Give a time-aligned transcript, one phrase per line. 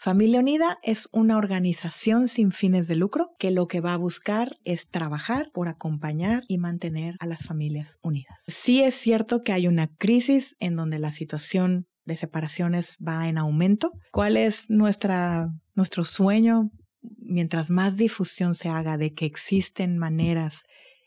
[0.00, 4.56] Familia Unida es una organización sin fines de lucro que lo que va a buscar
[4.64, 8.44] es trabajar por acompañar y mantener a las familias unidas.
[8.46, 13.38] Sí es cierto que hay una crisis en donde la situación de separaciones va en
[13.38, 13.90] aumento.
[14.12, 16.70] ¿Cuál es nuestra, nuestro sueño?
[17.18, 20.62] Mientras más difusión se haga de que existen maneras,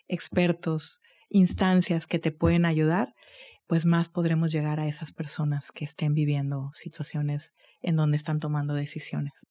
[0.10, 3.14] expertos, instancias que te pueden ayudar,
[3.72, 8.74] pues más podremos llegar a esas personas que estén viviendo situaciones en donde están tomando
[8.74, 9.48] decisiones.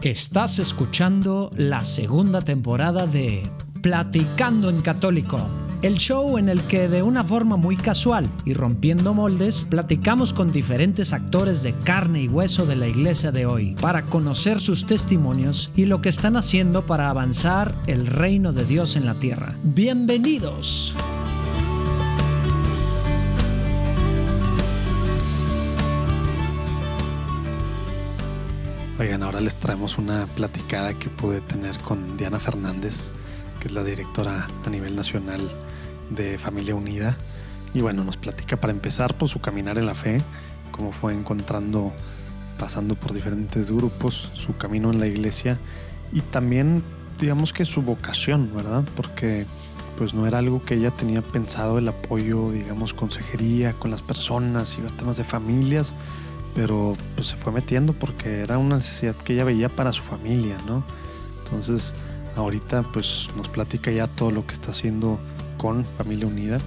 [0.00, 3.42] Estás escuchando la segunda temporada de
[3.82, 9.14] Platicando en Católico el show en el que de una forma muy casual y rompiendo
[9.14, 14.06] moldes, platicamos con diferentes actores de carne y hueso de la iglesia de hoy para
[14.06, 19.06] conocer sus testimonios y lo que están haciendo para avanzar el reino de Dios en
[19.06, 19.56] la tierra.
[19.62, 20.94] Bienvenidos.
[28.98, 33.12] Oigan, ahora les traemos una platicada que pude tener con Diana Fernández
[33.66, 35.40] es la directora a nivel nacional
[36.10, 37.16] de Familia Unida.
[37.74, 40.22] Y bueno, nos platica para empezar por su caminar en la fe,
[40.70, 41.92] cómo fue encontrando,
[42.58, 45.58] pasando por diferentes grupos, su camino en la iglesia
[46.12, 46.82] y también,
[47.20, 48.84] digamos que su vocación, ¿verdad?
[48.96, 49.46] Porque
[49.98, 54.78] pues no era algo que ella tenía pensado el apoyo, digamos, consejería con las personas
[54.78, 55.94] y los temas de familias,
[56.54, 60.56] pero pues se fue metiendo porque era una necesidad que ella veía para su familia,
[60.66, 60.84] ¿no?
[61.44, 61.94] Entonces,
[62.36, 65.18] ahorita pues nos platica ya todo lo que está haciendo
[65.56, 66.58] con Familia Unida,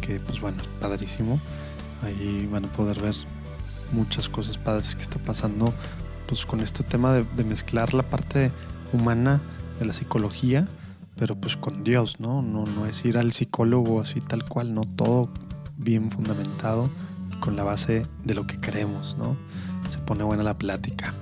[0.00, 1.40] que pues bueno, padrísimo.
[2.02, 3.14] Ahí van a poder ver
[3.92, 5.72] muchas cosas padres que está pasando
[6.26, 8.50] pues con este tema de, mezclar la parte
[8.92, 9.40] humana
[9.78, 10.68] de la psicología,
[11.16, 12.42] pero pues con Dios, ¿no?
[12.42, 12.64] ¿no?
[12.66, 15.30] No es ir al psicólogo así tal cual, no todo
[15.76, 16.90] bien fundamentado
[17.40, 19.36] con la base de lo que creemos, ¿no?
[19.88, 21.14] Se pone buena la plática.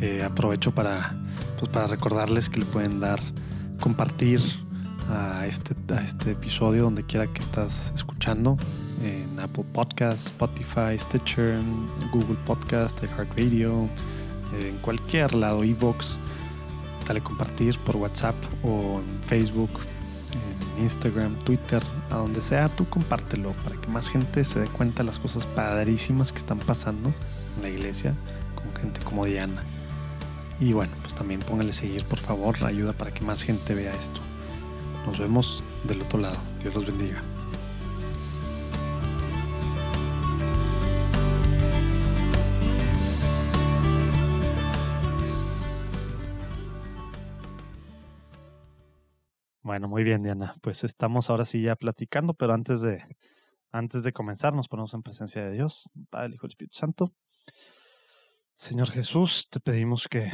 [0.00, 1.16] Eh, aprovecho para,
[1.62, 3.20] pues para recordarles que le pueden dar
[3.78, 4.40] compartir
[5.08, 8.56] a este, a este episodio donde quiera que estás escuchando
[9.00, 11.60] en Apple Podcast, Spotify, Stitcher,
[12.12, 13.88] Google Podcast, iHeartRadio,
[14.60, 16.18] en cualquier lado, Evox.
[17.06, 18.34] Dale compartir por WhatsApp
[18.64, 19.70] o en Facebook,
[20.32, 21.80] en Instagram, Twitter,
[22.10, 25.46] a donde sea, tú compártelo para que más gente se dé cuenta de las cosas
[25.46, 27.14] padrísimas que están pasando
[27.56, 28.16] en la iglesia
[28.56, 29.62] con gente como Diana.
[30.62, 34.20] Y bueno, pues también póngale seguir, por favor, ayuda para que más gente vea esto.
[35.04, 36.36] Nos vemos del otro lado.
[36.60, 37.20] Dios los bendiga.
[49.62, 50.54] Bueno, muy bien, Diana.
[50.62, 53.02] Pues estamos ahora sí ya platicando, pero antes de,
[53.72, 57.12] antes de comenzar nos ponemos en presencia de Dios, Padre, Hijo y Espíritu Santo.
[58.62, 60.30] Señor Jesús, te pedimos que,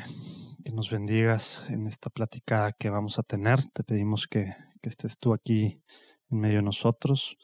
[0.75, 3.59] nos bendigas en esta plática que vamos a tener.
[3.72, 5.83] Te pedimos que, estés tú aquí
[6.31, 7.38] en medio de nosotros.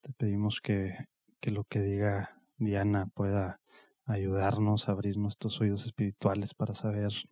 [0.00, 0.94] Te pedimos que,
[1.40, 3.60] que lo que diga Diana pueda
[4.04, 7.24] ayudarnos a abrir nuestros oídos espirituales para saber las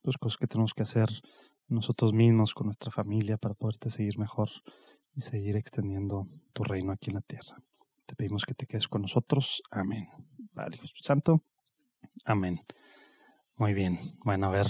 [0.00, 1.10] pues, cosas que tenemos que hacer
[1.68, 4.48] nosotros mismos, con nuestra familia, para poderte seguir mejor
[5.14, 7.62] y seguir extendiendo tu reino aquí en la tierra.
[8.06, 9.62] Te pedimos que te quedes con nosotros.
[9.70, 10.08] Amén.
[10.72, 11.42] Jesús Santo.
[12.24, 12.60] Amén.
[13.56, 13.98] Muy bien.
[14.24, 14.66] Bueno, a ver,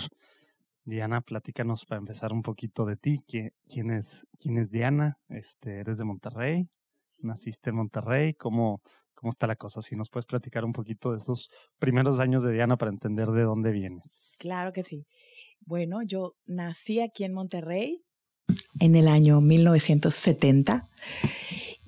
[0.84, 3.24] Diana, platícanos para empezar un poquito de ti.
[3.26, 5.18] ¿Quién es, quién es Diana?
[5.28, 6.68] Este, ¿Eres de Monterrey?
[7.18, 8.34] ¿Naciste en Monterrey?
[8.34, 8.82] ¿Cómo,
[9.14, 9.80] ¿Cómo está la cosa?
[9.80, 13.42] Si nos puedes platicar un poquito de esos primeros años de Diana para entender de
[13.42, 14.36] dónde vienes.
[14.38, 15.06] Claro que sí.
[15.60, 18.04] Bueno, yo nací aquí en Monterrey
[18.80, 20.86] en el año 1970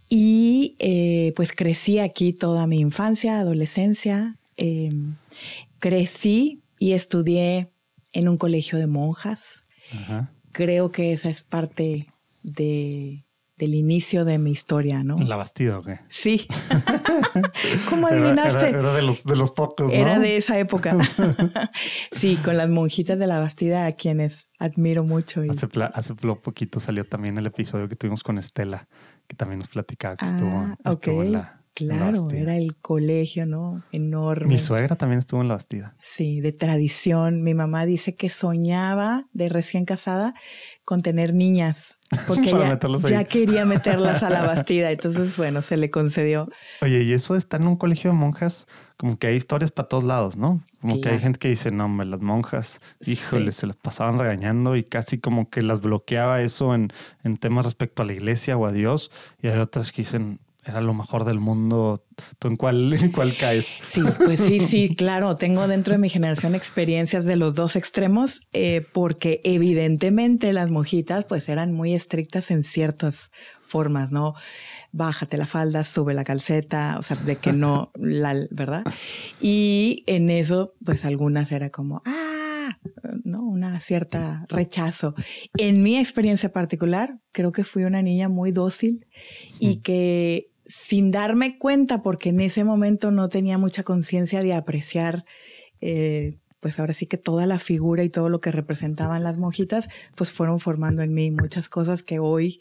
[0.09, 5.17] y eh, pues crecí aquí toda mi infancia, adolescencia, Em,
[5.79, 7.71] crecí y estudié
[8.13, 9.67] en un colegio de monjas.
[10.53, 12.09] Creo que esa es parte
[12.43, 15.19] de, del inicio de mi historia, ¿no?
[15.19, 16.01] ¿En la Bastida o qué?
[16.09, 16.47] Sí.
[17.91, 18.71] ¿Cómo adivinaste?
[18.71, 19.93] Era, de, los, de los pocos, ¿no?
[19.93, 20.97] Era de esa época.
[22.13, 25.45] sí, con las monjitas de la Bastida, a quienes admiro mucho.
[25.45, 25.51] Y...
[25.51, 28.89] Hace, hace poquito salió también el episodio que tuvimos con Estela,
[29.27, 33.85] que también nos platicaba que estuvo, ah, estuvo en la Claro, era el colegio, ¿no?
[33.93, 34.47] Enorme.
[34.47, 35.95] Mi suegra también estuvo en la Bastida.
[36.01, 37.43] Sí, de tradición.
[37.43, 40.33] Mi mamá dice que soñaba de recién casada
[40.87, 42.79] con tener niñas, porque ya,
[43.11, 44.91] ya, quería meterlas a la Bastida.
[44.91, 46.49] Entonces, bueno, se le concedió.
[46.81, 50.05] Oye, y eso está en un colegio de monjas, como que hay historias para todos
[50.05, 50.65] lados, ¿no?
[50.81, 54.77] Como que hay gente que dice, no, hombre, las monjas, híjole, se las pasaban regañando
[54.77, 56.91] y casi como que las bloqueaba eso en,
[57.23, 59.11] en temas respecto a la iglesia o a Dios.
[59.43, 62.05] Y hay otras que dicen, era lo mejor del mundo.
[62.39, 63.79] ¿Tú en cuál, en cuál caes?
[63.87, 65.37] Sí, pues sí, sí, claro.
[65.37, 71.25] Tengo dentro de mi generación experiencias de los dos extremos, eh, porque evidentemente las mojitas
[71.25, 73.31] pues eran muy estrictas en ciertas
[73.61, 74.35] formas, ¿no?
[74.91, 78.85] Bájate la falda, sube la calceta, o sea, de que no, la, ¿verdad?
[79.41, 82.79] Y en eso, pues algunas era como, ah,
[83.23, 83.43] ¿no?
[83.43, 85.15] Una cierta rechazo.
[85.57, 89.07] En mi experiencia particular, creo que fui una niña muy dócil
[89.61, 95.25] y que sin darme cuenta, porque en ese momento no tenía mucha conciencia de apreciar,
[95.81, 99.89] eh, pues ahora sí que toda la figura y todo lo que representaban las monjitas,
[100.17, 102.61] pues fueron formando en mí muchas cosas que hoy,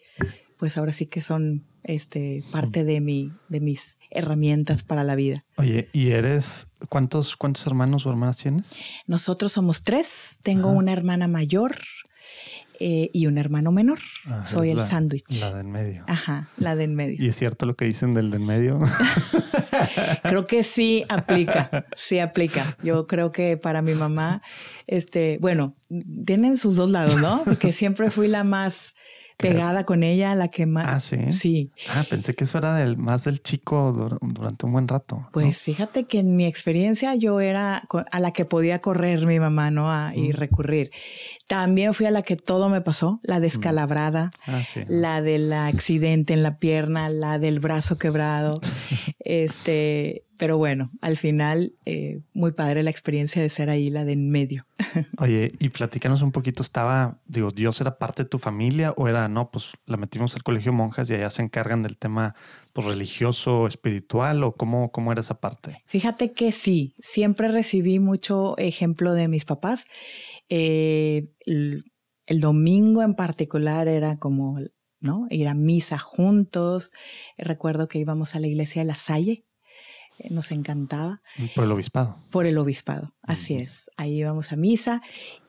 [0.58, 5.46] pues ahora sí que son este, parte de, mi, de mis herramientas para la vida.
[5.58, 8.76] Oye, ¿y eres cuántos, cuántos hermanos o hermanas tienes?
[9.08, 10.40] Nosotros somos tres.
[10.44, 11.78] Tengo una hermana mayor,
[12.80, 14.00] eh, y un hermano menor.
[14.44, 15.40] Soy el sándwich.
[15.40, 16.04] La de en medio.
[16.08, 17.18] Ajá, la de en medio.
[17.20, 18.80] ¿Y es cierto lo que dicen del de en medio?
[20.24, 22.78] creo que sí aplica, sí aplica.
[22.84, 24.42] Yo creo que para mi mamá,
[24.88, 25.76] este, bueno,
[26.26, 27.44] tienen sus dos lados, ¿no?
[27.46, 28.96] Porque siempre fui la más
[29.38, 30.86] pegada con ella, la que más.
[30.88, 31.32] Ah, sí.
[31.32, 31.72] Sí.
[31.90, 35.28] Ah, pensé que eso era del, más del chico durante un buen rato.
[35.34, 39.72] Pues fíjate que en mi experiencia yo era a la que podía correr mi mamá,
[39.72, 39.86] ¿no?
[40.14, 40.34] y mm.
[40.34, 40.90] recurrir.
[41.48, 44.52] También fui a la que todo me pasó, la descalabrada, mm.
[44.52, 48.60] ah, la del accidente en la pierna, la del brazo quebrado.
[49.20, 54.14] este, pero bueno, al final, eh, muy padre la experiencia de ser ahí, la de
[54.14, 54.66] en medio.
[55.20, 59.28] Oye, y platícanos un poquito, estaba, digo, ¿Dios era parte de tu familia o era,
[59.28, 62.36] no, pues la metimos al colegio monjas y allá se encargan del tema
[62.84, 65.82] pues, religioso, espiritual o cómo, cómo era esa parte?
[65.86, 69.88] Fíjate que sí, siempre recibí mucho ejemplo de mis papás.
[70.50, 71.86] Eh, el,
[72.26, 74.60] el domingo en particular era como
[75.00, 75.28] ¿no?
[75.30, 76.92] Ir a misa juntos.
[77.38, 79.46] Recuerdo que íbamos a la iglesia de La Salle
[80.18, 81.22] eh, nos encantaba.
[81.54, 82.18] Por el obispado.
[82.32, 83.90] Por el obispado, así es.
[83.98, 85.02] Ahí íbamos a misa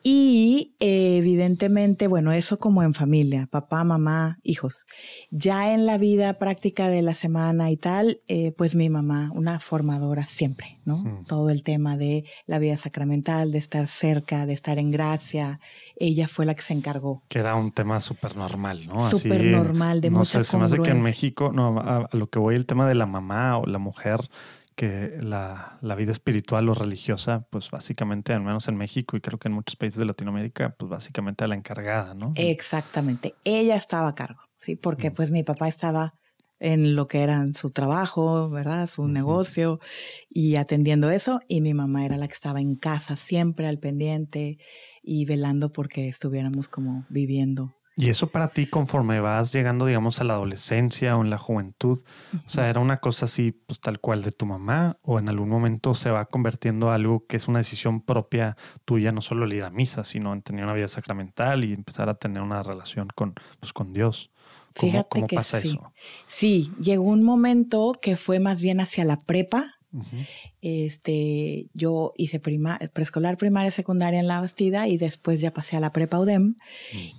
[0.08, 4.86] y evidentemente, bueno, eso como en familia, papá, mamá, hijos.
[5.32, 9.58] Ya en la vida práctica de la semana y tal, eh, pues mi mamá, una
[9.58, 11.24] formadora siempre, ¿no?
[11.26, 15.58] Todo el tema de la vida sacramental, de estar cerca, de estar en gracia,
[15.96, 17.24] ella fue la que se encargó.
[17.26, 19.10] Que era un tema súper normal, ¿no?
[19.10, 22.30] Súper normal, de no mucha sé, se me hace que en México, no, a lo
[22.30, 24.20] que voy, el tema de la mamá o la mujer
[24.76, 29.48] que la, vida espiritual o religiosa, pues básicamente, al menos en México y creo que
[29.48, 32.32] en muchos países de Latinoamérica, pues básicamente a la encargada, ¿no?
[32.36, 33.34] Exactamente.
[33.44, 34.76] Ella estaba a cargo, ¿sí?
[34.76, 36.14] Porque pues mi papá estaba
[36.58, 38.86] en lo que era su trabajo, ¿verdad?
[38.86, 39.80] Su negocio
[40.28, 41.40] y atendiendo eso.
[41.48, 44.58] Y mi mamá era la que estaba en casa siempre al pendiente
[45.02, 50.24] y velando porque estuviéramos como viviendo y eso para ti, conforme vas llegando, digamos, a
[50.24, 52.04] la adolescencia o en la juventud,
[52.34, 55.48] o sea, era una cosa así, pues tal cual de tu mamá, o en algún
[55.48, 59.64] momento se va convirtiendo algo que es una decisión propia tuya, no solo el ir
[59.64, 63.34] a misa, sino en tener una vida sacramental y empezar a tener una relación con,
[63.60, 64.30] pues, con Dios.
[64.78, 65.68] ¿Cómo, Fíjate cómo pasa sí.
[65.68, 65.92] eso?
[66.26, 69.75] Sí, llegó un momento que fue más bien hacia la prepa,
[70.62, 75.80] este, yo hice prima, preescolar, primaria, secundaria en La Bastida y después ya pasé a
[75.80, 76.42] la prepa UDEM.
[76.42, 76.56] Mm.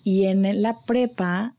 [0.04, 1.56] Y en la prepa,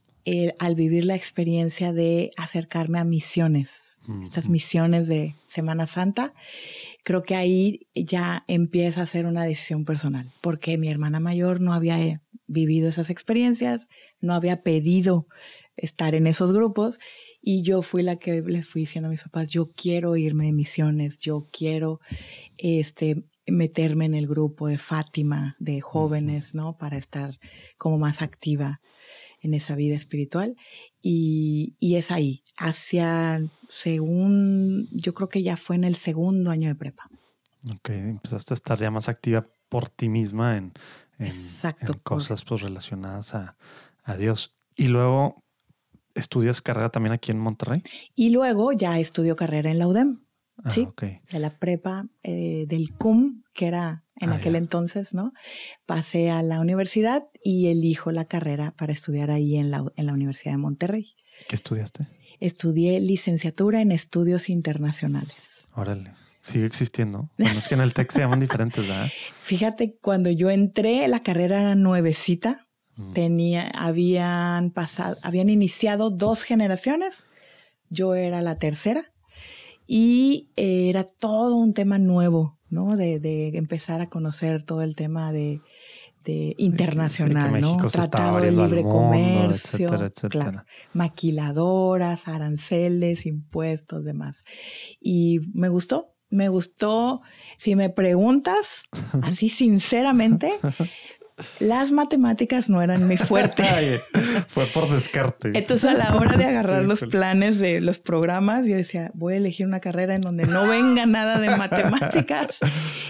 [0.59, 6.35] al vivir la experiencia de acercarme a misiones, estas misiones de Semana Santa,
[7.03, 11.72] creo que ahí ya empieza a ser una decisión personal, porque mi hermana mayor no
[11.72, 13.89] había eh, vivido esas experiencias,
[14.20, 15.27] no había pedido
[15.77, 16.98] estar en esos grupos
[17.50, 20.52] y yo fui la que les fui diciendo a mis papás, yo quiero irme de
[20.52, 21.98] misiones, yo quiero
[22.58, 26.76] este, meterme en el grupo de Fátima, de jóvenes, ¿no?
[26.76, 27.38] Para estar
[27.78, 28.82] como más activa
[29.40, 30.56] en esa vida espiritual.
[31.00, 33.40] Y, y es ahí, hacia,
[33.70, 37.08] según, yo creo que ya fue en el segundo año de prepa.
[37.74, 40.74] Ok, empezaste a estar ya más activa por ti misma en,
[41.19, 41.32] en,
[42.02, 43.56] cosas pues, relacionadas a,
[44.05, 44.55] a Dios.
[44.76, 45.43] Y luego,
[46.19, 47.82] ¿Estudias carrera también aquí en Monterrey?
[48.17, 50.25] Y luego ya estudio carrera en la UDEM.
[50.65, 55.32] Ah, sí, de la prepa eh, del CUM, que era en ah, aquel entonces, ¿no?
[55.87, 60.13] Pasé a la universidad y elijo la carrera para estudiar ahí en la, en la
[60.13, 61.15] Universidad de Monterrey.
[61.48, 62.08] ¿Qué estudiaste?
[62.41, 65.70] Estudié licenciatura en estudios internacionales.
[65.77, 66.13] Órale.
[66.41, 67.31] Sigue existiendo.
[67.39, 69.08] Bueno, es que en el TEC se llaman diferentes, ¿verdad?
[69.41, 72.68] Fíjate, cuando yo entré, la carrera era nuevecita
[73.14, 77.28] Tenía, habían pasado, habían iniciado dos generaciones.
[77.90, 79.12] Yo era la tercera
[79.86, 82.96] y era todo un tema nuevo, ¿no?
[82.96, 85.62] De, empezar a conocer todo el tema de,
[86.58, 87.78] internacional, ¿no?
[87.88, 90.44] Tratado de libre mundo, comercio, etcétera, etcétera.
[90.44, 94.44] claro, maquiladoras, aranceles, impuestos, demás.
[95.00, 97.22] Y me gustó, me gustó.
[97.58, 98.88] Si me preguntas
[99.22, 100.52] así sinceramente,
[101.60, 103.62] las matemáticas no eran mi fuerte.
[103.62, 103.96] Ay,
[104.46, 105.52] fue por descarte.
[105.54, 109.36] Entonces a la hora de agarrar los planes de los programas, yo decía, voy a
[109.38, 112.58] elegir una carrera en donde no venga nada de matemáticas.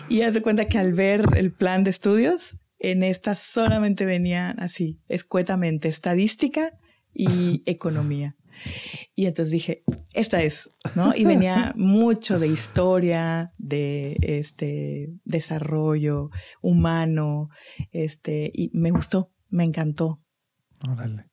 [0.08, 5.00] Y hace cuenta que al ver el plan de estudios, en esta solamente venía así,
[5.08, 6.73] escuetamente, estadística
[7.12, 8.38] y economía.
[9.15, 11.15] Y entonces dije, esta es, ¿no?
[11.15, 16.31] Y venía mucho de historia, de este desarrollo
[16.62, 17.49] humano,
[17.91, 20.23] este, y me gustó, me encantó.
[20.88, 21.27] Órale.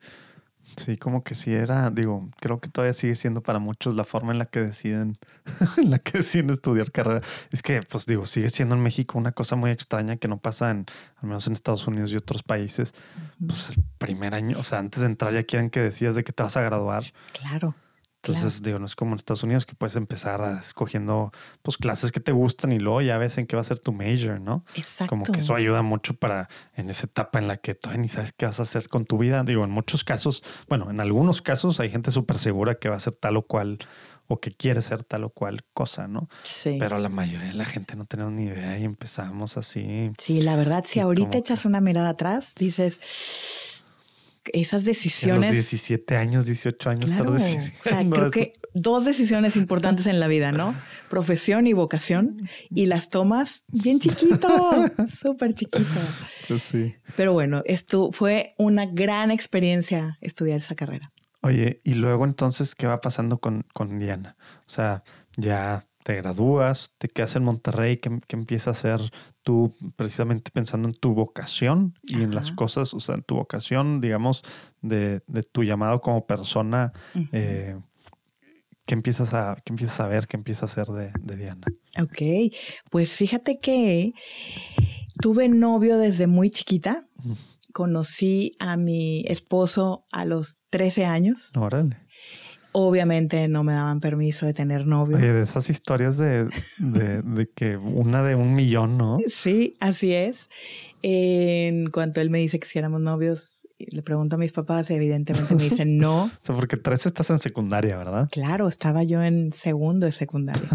[0.78, 4.32] Sí, como que sí era, digo, creo que todavía sigue siendo para muchos la forma
[4.32, 5.18] en la que deciden,
[5.78, 7.22] en la que deciden estudiar carrera.
[7.52, 10.72] Es que, pues digo, sigue siendo en México una cosa muy extraña que no pasa
[10.72, 10.86] en,
[11.18, 12.94] al menos en Estados Unidos y otros países.
[13.46, 16.34] Pues el primer año, o sea, antes de entrar ya quieren que decías de que
[16.34, 17.04] te vas a graduar.
[17.34, 17.76] Claro.
[18.34, 22.12] Entonces, digo, no es como en Estados Unidos que puedes empezar a- escogiendo pues clases
[22.12, 24.64] que te gustan y luego ya ves en qué va a ser tu major, ¿no?
[24.76, 25.10] Exacto.
[25.10, 28.34] Como que eso ayuda mucho para en esa etapa en la que todavía ni sabes
[28.34, 29.44] qué vas a hacer con tu vida.
[29.44, 32.98] Digo, en muchos casos, bueno, en algunos casos hay gente súper segura que va a
[32.98, 33.80] hacer tal o cual
[34.28, 36.28] o que quiere ser tal o cual cosa, ¿no?
[36.42, 36.78] Sí.
[36.80, 40.12] Pero la mayoría de la gente no tenemos ni idea y empezamos así.
[40.18, 43.00] sí, la verdad, si ahorita echas una mirada atrás, dices,
[44.54, 45.54] esas A los decisiones.
[45.54, 47.72] 17 años, 18 años Claro, o sea,
[48.10, 48.32] creo eso.
[48.32, 50.76] que dos decisiones importantes en la vida, ¿no?
[51.10, 52.38] Profesión y vocación.
[52.70, 54.48] Y las tomas bien chiquito,
[55.08, 56.00] súper chiquito.
[56.48, 56.96] Pues sí.
[57.16, 61.12] Pero bueno, esto fue una gran experiencia estudiar esa carrera.
[61.42, 64.36] Oye, y luego entonces, ¿qué va pasando con, con Diana?
[64.68, 65.04] O sea,
[65.38, 69.02] ya te gradúas, te quedas en Monterrey, ¿qué, qué empieza a hacer
[69.42, 74.02] tú precisamente pensando en tu vocación y en las cosas, o sea, en tu vocación,
[74.02, 74.44] digamos,
[74.84, 76.94] de, de tu llamado como persona?
[77.32, 77.76] Eh,
[78.86, 80.28] ¿qué, empiezas a, ¿Qué empiezas a ver?
[80.28, 81.66] ¿Qué empieza a hacer de, de Diana?
[82.00, 82.54] Ok,
[82.92, 84.14] pues fíjate que
[85.20, 87.08] tuve novio desde muy chiquita.
[87.74, 91.52] Conocí a mi esposo a los 13 años.
[91.56, 92.05] Órale.
[92.78, 95.16] Obviamente no me daban permiso de tener novio.
[95.16, 99.18] Oye, de esas historias de, de, de que una de un millón, ¿no?
[99.30, 100.50] Sí, así es.
[101.02, 104.96] En cuanto él me dice que si éramos novios, le pregunto a mis papás y
[104.96, 106.26] evidentemente me dicen no.
[106.26, 108.28] O sea, porque 13 estás en secundaria, ¿verdad?
[108.30, 110.68] Claro, estaba yo en segundo de secundaria.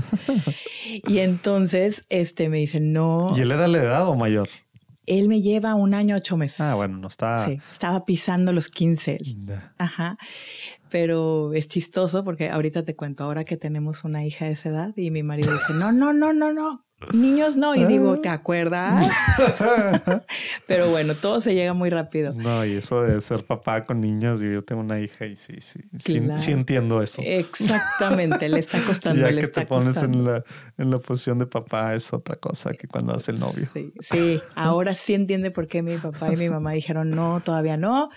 [1.07, 3.35] y entonces este me dicen no.
[3.37, 4.49] ¿Y él era la edad o mayor?
[5.07, 6.61] Él me lleva un año ocho meses.
[6.61, 7.37] Ah, bueno, no está.
[7.39, 9.47] Sí, estaba pisando los 15 él.
[9.47, 9.75] Ya.
[9.77, 10.17] Ajá.
[10.91, 14.93] Pero es chistoso porque ahorita te cuento, ahora que tenemos una hija de esa edad
[14.97, 17.75] y mi marido dice, no, no, no, no, no, niños no.
[17.75, 19.11] Y digo, ¿te acuerdas?
[20.67, 22.33] Pero bueno, todo se llega muy rápido.
[22.35, 25.55] No, y eso de ser papá con niños, yo, yo tengo una hija y sí,
[25.61, 26.41] sí, sí, Claro.
[26.41, 27.23] sí entiendo eso.
[27.25, 30.19] Exactamente, le está costando, ya le que está te pones costando.
[30.19, 30.45] en la,
[30.79, 33.67] en la posición de papá es otra cosa que cuando eres el novio.
[33.73, 37.77] Sí, sí, ahora sí entiende por qué mi papá y mi mamá dijeron no, todavía
[37.77, 38.11] no,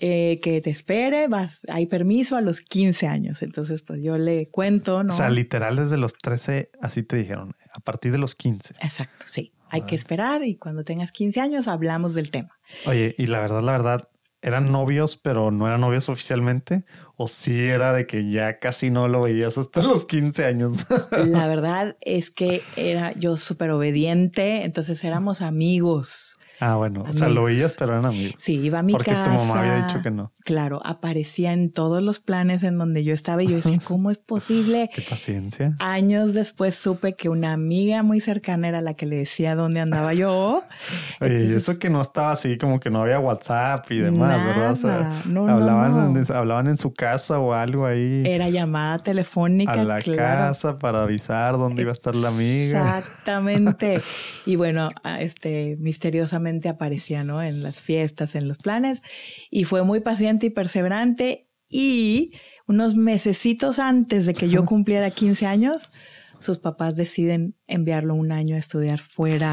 [0.00, 3.42] eh, que te espere, vas, hay permiso a los 15 años.
[3.42, 5.12] Entonces, pues yo le cuento, ¿no?
[5.12, 8.74] O sea, literal desde los 13, así te dijeron, a partir de los 15.
[8.80, 9.52] Exacto, sí.
[9.70, 12.58] Hay que esperar y cuando tengas 15 años hablamos del tema.
[12.84, 14.08] Oye, y la verdad, la verdad,
[14.42, 16.84] ¿eran novios, pero no eran novios oficialmente?
[17.16, 20.86] ¿O sí era de que ya casi no lo veías hasta los 15 años?
[21.26, 26.36] La verdad es que era yo súper obediente, entonces éramos amigos.
[26.62, 27.54] Ah, bueno, o sea, lo Amigos.
[27.54, 28.34] veías, pero eran amigos.
[28.38, 29.24] Sí, iba a mi Porque casa.
[29.24, 30.32] tu mamá había dicho que no.
[30.44, 34.18] Claro, aparecía en todos los planes en donde yo estaba y yo decía, ¿cómo es
[34.18, 34.90] posible?
[34.94, 35.76] Qué paciencia.
[35.80, 40.14] Años después supe que una amiga muy cercana era la que le decía dónde andaba
[40.14, 40.62] yo.
[41.20, 44.72] Oye, y eso que no estaba así, como que no había WhatsApp y demás, ¿verdad?
[44.72, 45.22] O sea.
[45.26, 46.20] No, no, hablaban, no.
[46.20, 49.72] En, hablaban en su casa o algo ahí Era llamada telefónica.
[49.72, 50.18] a la claro.
[50.18, 52.98] casa para avisar dónde iba a estar la amiga.
[52.98, 54.00] Exactamente.
[54.46, 57.42] y bueno, este misteriosamente aparecía, ¿no?
[57.42, 59.02] En las fiestas, en los planes.
[59.50, 61.48] Y fue muy paciente y perseverante.
[61.68, 62.32] Y
[62.66, 65.92] unos mesecitos antes de que yo cumpliera 15 años,
[66.38, 69.52] sus papás deciden enviarlo un año a estudiar fuera.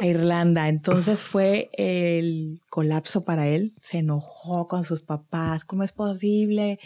[0.00, 0.68] a Irlanda.
[0.68, 3.74] Entonces fue el colapso para él.
[3.82, 5.64] Se enojó con sus papás.
[5.64, 6.78] ¿Cómo es posible?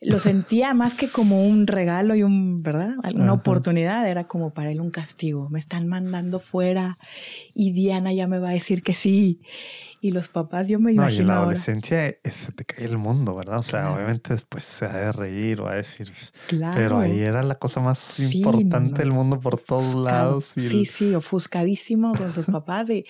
[0.00, 2.90] Lo sentía más que como un regalo y un, ¿verdad?
[3.14, 5.48] Una oportunidad, era como para él un castigo.
[5.48, 6.98] Me están mandando fuera
[7.54, 9.40] y Diana ya me va a decir que sí.
[10.02, 11.22] Y los papás, yo me imagino.
[11.22, 13.58] en la adolescencia se te cae el mundo, ¿verdad?
[13.58, 16.12] O sea, obviamente después se ha de reír o a decir.
[16.48, 16.74] Claro.
[16.76, 20.44] Pero ahí era la cosa más importante del mundo por todos lados.
[20.56, 22.90] sí, sí, ofuscadísimo con sus papás.
[22.90, 23.04] Y,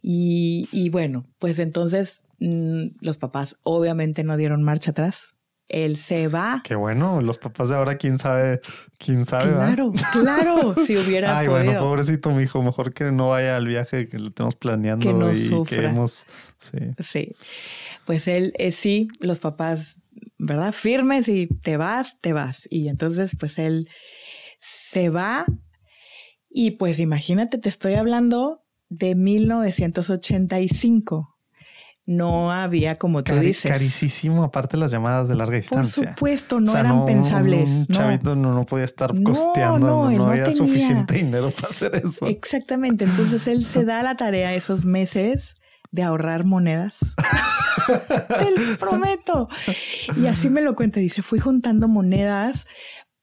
[0.00, 5.34] y, y bueno, pues entonces mm, los papás obviamente no dieron marcha atrás
[5.68, 6.60] él se va.
[6.64, 8.60] Qué bueno, los papás de ahora, quién sabe,
[8.98, 9.50] quién sabe.
[9.50, 14.08] Claro, claro, si hubiera Ay, bueno, pobrecito mi hijo, mejor que no vaya al viaje
[14.08, 15.94] que lo tenemos planeando que no y sufra.
[15.94, 16.94] que sí.
[16.98, 17.36] sí.
[18.04, 20.00] Pues él, eh, sí, los papás,
[20.38, 20.72] ¿verdad?
[20.72, 22.68] Firmes y te vas, te vas.
[22.70, 23.88] Y entonces, pues él
[24.60, 25.46] se va
[26.56, 31.33] y pues imagínate, te estoy hablando de 1985
[32.06, 33.70] no había, como tú dices.
[33.70, 36.02] Carísimo, aparte las llamadas de larga distancia.
[36.02, 37.70] Por supuesto, no eran pensables.
[37.70, 42.26] Un chavito no, podía estar costeando, no, había suficiente dinero para hacer eso.
[42.26, 45.56] Exactamente, entonces él se da la tarea esos meses
[45.90, 46.98] de ahorrar monedas.
[47.86, 49.48] Te prometo.
[50.16, 52.66] Y así me lo cuenta, dice, fui juntando monedas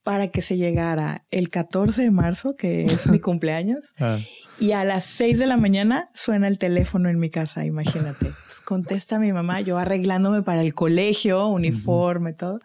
[0.03, 4.19] para que se llegara el 14 de marzo, que es mi cumpleaños, ah.
[4.59, 8.25] y a las 6 de la mañana suena el teléfono en mi casa, imagínate.
[8.51, 12.59] Pues contesta mi mamá, yo arreglándome para el colegio, uniforme, todo,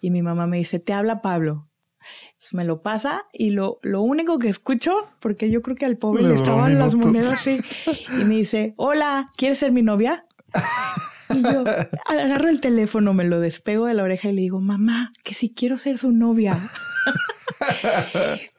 [0.00, 1.68] y mi mamá me dice, te habla Pablo.
[2.52, 6.22] me lo pasa y lo, lo único que escucho, porque yo creo que al pobre
[6.22, 7.60] le estaban las monedas así,
[8.20, 10.26] y me dice, hola, ¿quieres ser mi novia?
[11.30, 11.64] Y yo
[12.06, 15.50] agarro el teléfono, me lo despego de la oreja y le digo, mamá, que si
[15.50, 16.58] quiero ser su novia.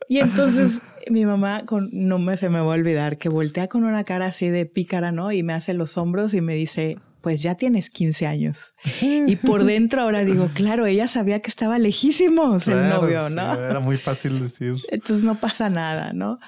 [0.09, 3.83] y entonces mi mamá, con, no me, se me va a olvidar, que voltea con
[3.83, 5.31] una cara así de pícara, ¿no?
[5.31, 8.75] Y me hace los hombros y me dice, pues ya tienes 15 años.
[9.01, 13.53] Y por dentro ahora digo, claro, ella sabía que estaba lejísimos el novio, ¿no?
[13.53, 14.75] era muy fácil decir.
[14.89, 16.39] Entonces no pasa nada, ¿no?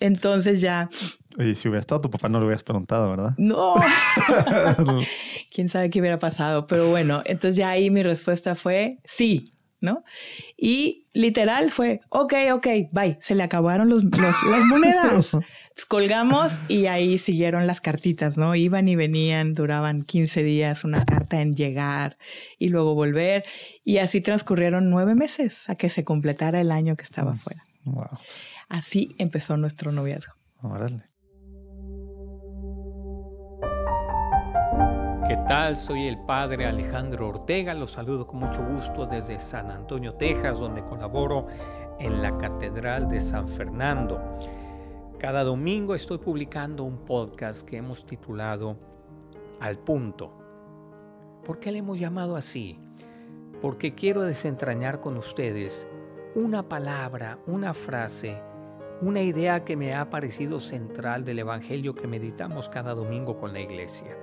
[0.00, 0.90] Entonces ya
[1.38, 3.34] y si hubiera estado tu papá, no lo hubieras preguntado, ¿verdad?
[3.36, 3.74] No.
[5.54, 6.66] Quién sabe qué hubiera pasado.
[6.66, 10.02] Pero bueno, entonces ya ahí mi respuesta fue sí, ¿no?
[10.56, 13.18] Y literal fue, ok, ok, bye.
[13.20, 15.36] Se le acabaron los, las monedas.
[15.86, 18.56] Colgamos y ahí siguieron las cartitas, ¿no?
[18.56, 22.18] Iban y venían, duraban 15 días, una carta en llegar
[22.58, 23.44] y luego volver.
[23.84, 27.64] Y así transcurrieron nueve meses a que se completara el año que estaba mm, fuera.
[27.84, 28.18] Wow.
[28.68, 30.34] Así empezó nuestro noviazgo.
[30.62, 31.07] Órale.
[35.28, 35.76] ¿Qué tal?
[35.76, 37.74] Soy el padre Alejandro Ortega.
[37.74, 41.48] Los saludo con mucho gusto desde San Antonio, Texas, donde colaboro
[41.98, 44.22] en la Catedral de San Fernando.
[45.18, 48.78] Cada domingo estoy publicando un podcast que hemos titulado
[49.60, 50.32] Al punto.
[51.44, 52.80] ¿Por qué le hemos llamado así?
[53.60, 55.86] Porque quiero desentrañar con ustedes
[56.36, 58.40] una palabra, una frase,
[59.02, 63.60] una idea que me ha parecido central del Evangelio que meditamos cada domingo con la
[63.60, 64.16] iglesia.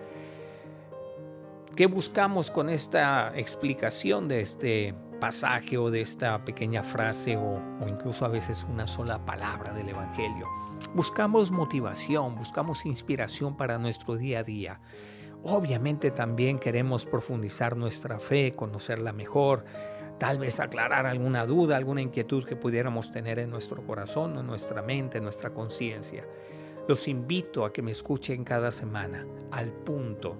[1.75, 8.23] ¿Qué buscamos con esta explicación de este pasaje o de esta pequeña frase o, incluso
[8.23, 10.47] a veces una sola palabra del Evangelio?
[10.93, 14.79] Buscamos motivación, buscamos inspiración para nuestro día a día.
[15.43, 19.65] Obviamente también queremos profundizar nuestra fe, conocerla mejor,
[20.17, 24.81] tal vez aclarar alguna duda, alguna inquietud que pudiéramos tener en nuestro corazón, en nuestra
[24.81, 26.25] mente, en nuestra conciencia.
[26.87, 30.37] Los invito a que me escuchen cada semana, al punto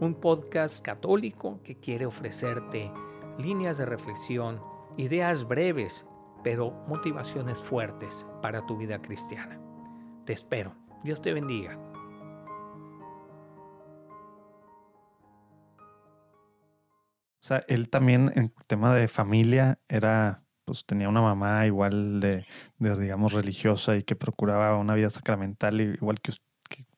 [0.00, 2.90] un podcast católico que quiere ofrecerte
[3.38, 4.60] líneas de reflexión,
[4.96, 6.06] ideas breves,
[6.42, 9.60] pero motivaciones fuertes para tu vida cristiana.
[10.24, 10.74] Te espero.
[11.02, 11.78] Dios te bendiga.
[17.40, 22.46] O sea, él también en tema de familia era, pues tenía una mamá igual de,
[22.78, 26.43] de digamos, religiosa y que procuraba una vida sacramental igual que usted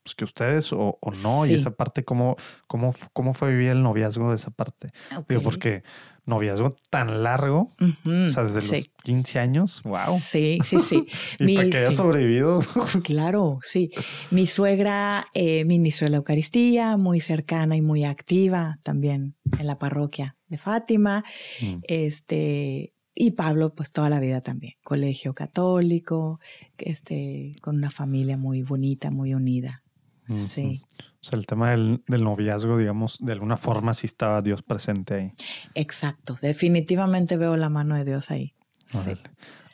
[0.07, 1.47] pues, que ustedes o, no?
[1.47, 2.37] Y esa parte, ¿cómo,
[2.69, 4.91] cómo, ¿cómo fue vivir el noviazgo de esa parte?
[5.29, 5.83] Digo, porque
[6.27, 10.17] noviazgo tan largo, o sea, desde los 15 años, wow.
[10.21, 11.07] Sí, sí, sí.
[11.41, 12.61] y para que haya sobrevivido.
[13.03, 13.91] claro, sí.
[14.31, 19.81] Mi suegra eh, ministro de la Eucaristía, muy cercana y muy activa también en la
[19.81, 21.25] parroquia de Fátima.
[21.61, 21.79] Mm.
[21.83, 26.39] Este, y Pablo, pues toda la vida también, colegio católico,
[26.79, 29.83] este, con una familia muy bonita, muy unida.
[30.27, 30.83] Sí.
[31.21, 35.33] O sea, el tema del, noviazgo, digamos, de alguna forma sí estaba Dios presente ahí.
[35.75, 38.55] Exacto, definitivamente veo la mano de Dios ahí.
[38.87, 39.13] Sí.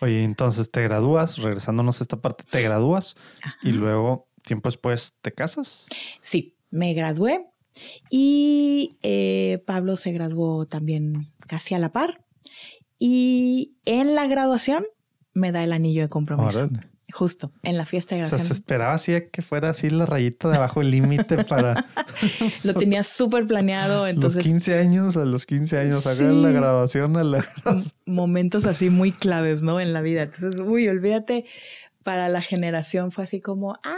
[0.01, 3.17] Oye, entonces te gradúas, regresándonos a esta parte, te gradúas
[3.63, 5.87] y luego, tiempo después, ¿te casas?
[6.21, 7.47] Sí, me gradué
[8.11, 12.25] y eh, Pablo se graduó también casi a la par.
[12.99, 14.85] Y en la graduación
[15.35, 16.59] me da el anillo de compromiso.
[16.59, 16.92] Órale.
[17.13, 20.49] Justo, en la fiesta de O sea, se esperaba así que fuera así la rayita
[20.49, 21.85] de abajo el límite para
[22.65, 26.43] Lo tenía súper planeado, entonces los 15 años, a los 15 años, hagan Sí.
[26.43, 27.45] la graduación a la...
[28.07, 29.79] momentos así muy claves, ¿no?
[29.81, 30.23] En la vida.
[30.23, 31.45] Entonces, uy, olvídate,
[32.03, 33.97] para la generación fue así como, ah,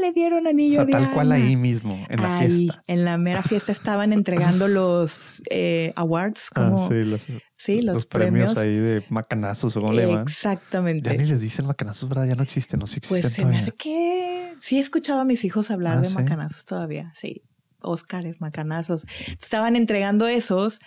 [0.00, 1.44] le dieron O anillo sea, de tal cual Ana".
[1.44, 2.82] ahí mismo, en la Ahí, fiesta.
[2.86, 7.94] En la mera fiesta estaban entregando los eh, awards, como, Ah, sí, los, sí, los,
[7.94, 8.58] los premios, premios.
[8.58, 10.18] ahí de macanazos o cómo le llaman.
[10.26, 11.18] Ya Exactamente.
[11.18, 12.26] ni les dicen macanazos, ¿verdad?
[12.26, 13.60] Ya no existen, no sí existen Pues se me todavía.
[13.60, 16.14] hace que sí he escuchado a mis hijos hablar Ah, de ¿sí?
[16.14, 17.42] macanazos todavía, sí.
[17.86, 19.04] Óscares, macanazos.
[19.40, 20.80] Estaban entregando esos.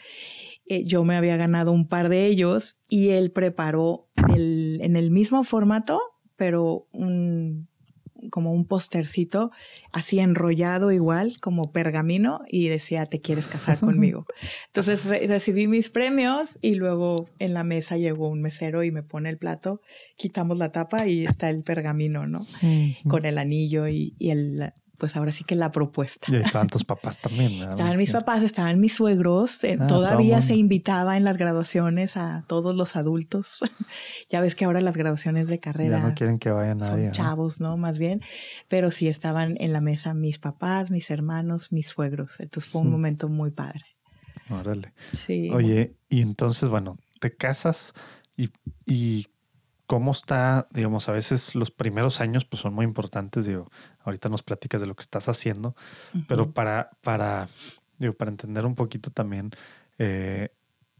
[0.70, 5.12] eh, yo me había ganado un par de ellos y él preparó el- en el
[5.12, 6.02] mismo formato,
[6.36, 7.70] pero un
[8.30, 9.52] como un postercito
[9.92, 14.26] así enrollado igual como pergamino y decía te quieres casar conmigo.
[14.68, 19.04] Entonces re- recibí mis premios y luego en la mesa llegó un mesero y me
[19.04, 19.82] pone el plato,
[20.18, 22.46] quitamos la tapa y está el pergamino, ¿no?
[23.08, 26.27] Con el anillo y, y el, pues ahora sí que la propuesta.
[26.31, 27.71] Y ahí estaban tus papás también, ¿verdad?
[27.71, 32.43] Estaban mis papás, estaban mis suegros, eh, Ah, todavía se invitaba en las graduaciones a
[32.47, 33.60] todos los adultos.
[34.29, 36.89] ya ves que ahora las graduaciones de carrera Ya no quieren que vaya nadie.
[36.91, 37.12] son ¿no?
[37.12, 37.77] chavos, ¿no?
[37.77, 38.21] Más bien,
[38.67, 42.39] pero sí estaban en la mesa mis papás, mis hermanos, mis suegros.
[42.39, 42.91] Entonces fue un Mm.
[42.91, 43.81] momento muy padre.
[44.49, 44.93] Órale.
[45.13, 45.49] Sí.
[45.53, 47.93] Oye, y entonces, bueno, te casas
[48.38, 48.49] y,
[48.86, 49.27] y
[49.88, 53.71] cómo está, digamos, a veces los primeros años pues son muy importantes, digo,
[54.02, 55.76] ahorita nos platicas de lo que estás haciendo,
[56.28, 57.47] pero para, para,
[57.97, 59.52] digo, para entender un poquito también,
[59.97, 60.50] eh,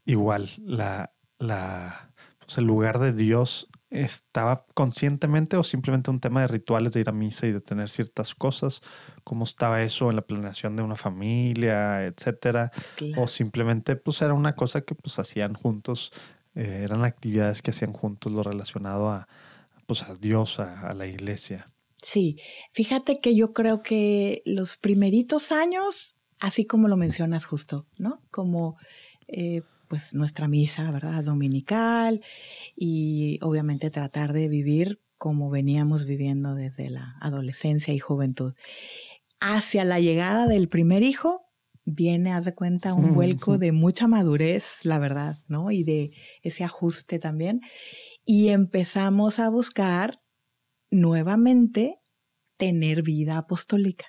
[0.06, 6.48] igual, la, la, pues el lugar de Dios estaba conscientemente o simplemente un tema de
[6.48, 8.82] rituales de ir a misa y de tener ciertas cosas,
[9.24, 13.24] cómo estaba eso en la planeación de una familia, etcétera, Claro.
[13.24, 16.12] o simplemente pues era una cosa que pues hacían juntos,
[16.58, 19.28] eh, eran actividades que hacían juntos lo relacionado a
[19.86, 21.68] pues a Dios, a, la iglesia.
[22.02, 22.38] Sí,
[22.72, 28.22] fíjate que yo creo que los primeritos años, así como lo mencionas justo, ¿no?
[28.30, 28.76] Como
[29.28, 31.24] eh, pues nuestra misa, ¿verdad?
[31.24, 32.22] Dominical
[32.76, 38.54] y obviamente tratar de vivir como veníamos viviendo desde la adolescencia y juventud.
[39.40, 41.47] Hacia la llegada del primer hijo
[41.90, 45.72] viene, haz de cuenta, un vuelco de mucha madurez, la verdad, ¿no?
[45.72, 46.12] Y de
[46.44, 47.62] ese ajuste también.
[48.26, 50.20] Y empezamos a buscar
[50.92, 51.96] nuevamente
[52.58, 54.06] tener vida apostólica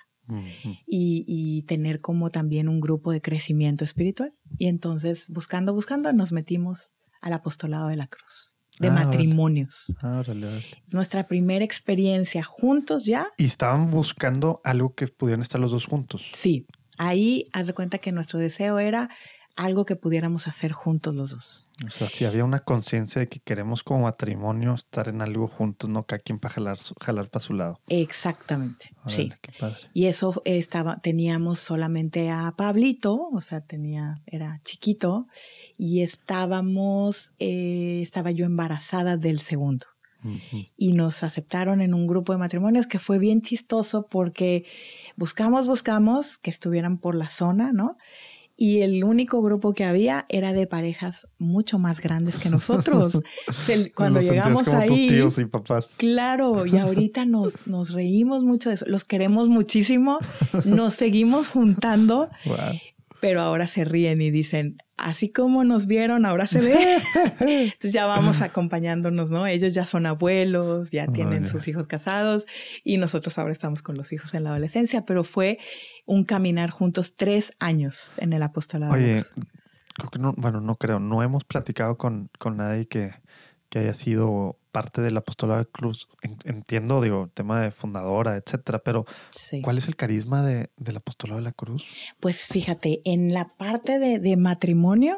[0.85, 4.33] y, y tener como también un grupo de crecimiento espiritual.
[4.57, 9.95] Y entonces, buscando, buscando, nos metimos al apostolado de la cruz, de Ah, matrimonios.
[10.01, 10.65] Ah, órale, órale.
[10.85, 13.27] Es nuestra primera experiencia juntos ya.
[13.37, 16.29] Y estaban buscando algo que pudieran estar los dos juntos.
[16.33, 16.67] Sí,
[16.99, 19.09] ahí haz de cuenta que nuestro deseo era
[19.55, 21.67] algo que pudiéramos hacer juntos los dos.
[21.85, 25.89] O sea, si había una conciencia de que queremos como matrimonio estar en algo juntos,
[25.89, 27.77] no cada quien para jalar, jalar para su lado.
[27.89, 29.33] Exactamente, sí.
[29.41, 29.77] Qué padre.
[29.93, 35.27] Y eso estaba, teníamos solamente a Pablito, o sea, tenía, era chiquito,
[35.77, 39.87] y estábamos, eh, estaba yo embarazada del segundo.
[40.77, 44.65] Y nos aceptaron en un grupo de matrimonios que fue bien chistoso porque
[45.15, 47.97] buscamos, buscamos que estuvieran por la zona, ¿no?
[48.61, 53.17] Y el único grupo que había era de parejas mucho más grandes que nosotros.
[53.57, 55.95] Se- Cuando llegamos como tus ahí, tíos y papás.
[55.97, 60.19] Claro, y ahorita nos, nos reímos mucho de eso, los queremos muchísimo,
[60.65, 62.57] nos seguimos juntando, Wow.
[63.19, 66.77] Pero ahora se ríen y dicen, así como nos vieron, ahora se ve.
[67.39, 69.47] Entonces ya vamos acompañándonos, ¿no?
[69.47, 72.45] Ellos ya son abuelos, ya tienen sus hijos casados
[72.83, 75.59] y nosotros ahora estamos con los hijos en la adolescencia, pero fue
[76.05, 78.93] un caminar juntos tres años en el apostolado.
[78.93, 79.23] Oye,
[79.95, 83.13] creo que no, bueno, no creo, no hemos platicado con, con nadie que,
[83.69, 86.07] que haya sido parte del apostolado de Cruz.
[86.21, 89.61] En- Entiendo, digo, tema de fundadora, etcétera, pero Sí.
[89.61, 91.83] ¿cuál es el carisma de, del apostolado de la Cruz?
[92.19, 95.17] Pues fíjate, en la parte de, de matrimonio,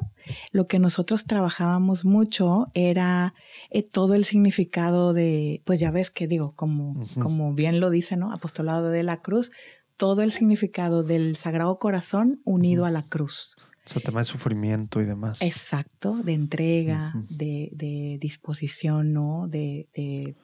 [0.51, 3.33] lo que nosotros trabajábamos mucho era
[3.69, 8.17] eh, todo el significado de, pues ya ves que digo, como, como bien lo dice,
[8.17, 8.31] ¿no?
[8.31, 9.51] Apostolado de la cruz,
[9.97, 13.57] todo el significado del Sagrado Corazón unido a la cruz.
[13.85, 15.41] O sea, tema de sufrimiento y demás.
[15.41, 19.47] Exacto, de entrega, de, de disposición, ¿no?
[19.47, 20.35] De, de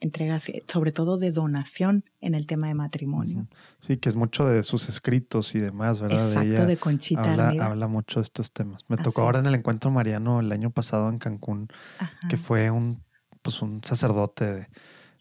[0.00, 3.48] entrega, sobre todo de donación en el tema de matrimonio.
[3.80, 6.16] Sí, que es mucho de sus escritos y demás, ¿verdad?
[6.18, 7.66] De Exacto, ella de Conchita habla, Armida.
[7.66, 8.82] habla mucho de estos temas.
[8.88, 12.28] Me Así tocó ahora en el encuentro mariano el año pasado en Cancún, Ajá.
[12.28, 13.02] que fue un,
[13.42, 14.68] pues un sacerdote de,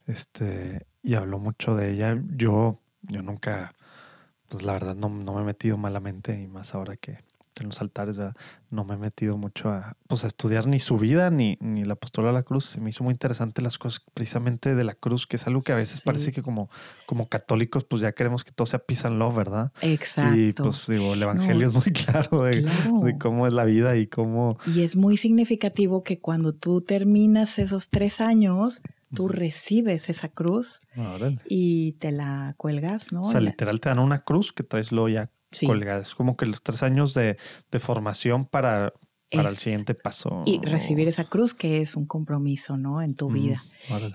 [0.08, 2.16] este, y habló mucho de ella.
[2.36, 3.74] Yo, yo nunca,
[4.50, 7.20] pues la verdad no, no me he metido malamente y más ahora que,
[7.60, 8.34] en los altares, ya
[8.70, 11.94] no me he metido mucho a, pues, a estudiar ni su vida ni, ni la
[11.94, 12.66] apostolado de la cruz.
[12.66, 15.72] Se me hizo muy interesante las cosas precisamente de la cruz, que es algo que
[15.72, 16.70] a veces parece que como,
[17.06, 19.72] como católicos, pues ya queremos que todo sea peace and love, ¿verdad?
[19.82, 20.38] Exacto.
[20.40, 24.08] Y pues digo, el evangelio es muy claro de, de, cómo es la vida y
[24.08, 24.58] cómo...
[24.66, 30.82] Y es muy significativo que cuando tú terminas esos tres años, tú recibes esa cruz
[31.48, 33.24] y te la cuelgas, ¿no?
[33.24, 35.32] O sea, literal te dan una cruz que traes luego ya
[35.66, 36.02] colgada.
[36.02, 37.38] Es como que los tres años de,
[37.80, 38.94] formación para,
[39.32, 40.44] para el siguiente paso.
[40.46, 43.02] Y recibir esa cruz que es un compromiso, ¿no?
[43.02, 43.64] En tu vida.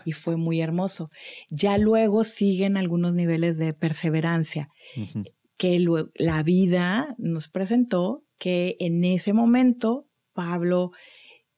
[0.05, 1.11] Y fue muy hermoso.
[1.51, 4.69] Ya luego siguen algunos niveles de perseverancia
[5.61, 10.91] que la vida nos presentó que en ese momento Pablo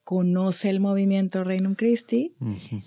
[0.03, 2.35] conoce el movimiento Reino Christi,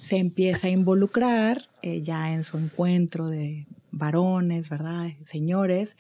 [0.01, 5.11] se empieza a involucrar eh, ya en su encuentro de varones, ¿verdad?
[5.23, 5.95] Señores.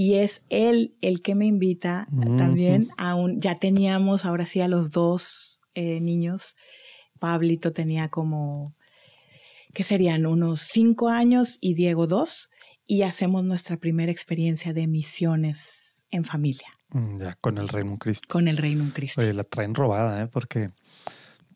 [0.00, 2.06] Y es él el que me invita
[2.38, 6.54] también a un, ya teníamos ahora sí a los dos eh, niños.
[7.18, 8.76] Pablito tenía como,
[9.74, 12.48] que serían unos cinco años y Diego dos,
[12.86, 16.68] y hacemos nuestra primera experiencia de misiones en familia.
[16.90, 18.28] Mm, ya, con el Reino Cristo.
[18.30, 19.20] Con el Reino Cristo.
[19.20, 20.28] Oye, la traen robada, ¿eh?
[20.28, 20.70] Porque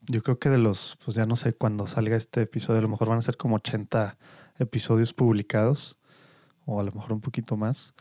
[0.08, 2.88] yo creo que de los, pues ya no sé, cuando salga este episodio, a lo
[2.88, 4.18] mejor van a ser como 80
[4.58, 5.96] episodios publicados,
[6.64, 7.94] o a lo mejor un poquito más.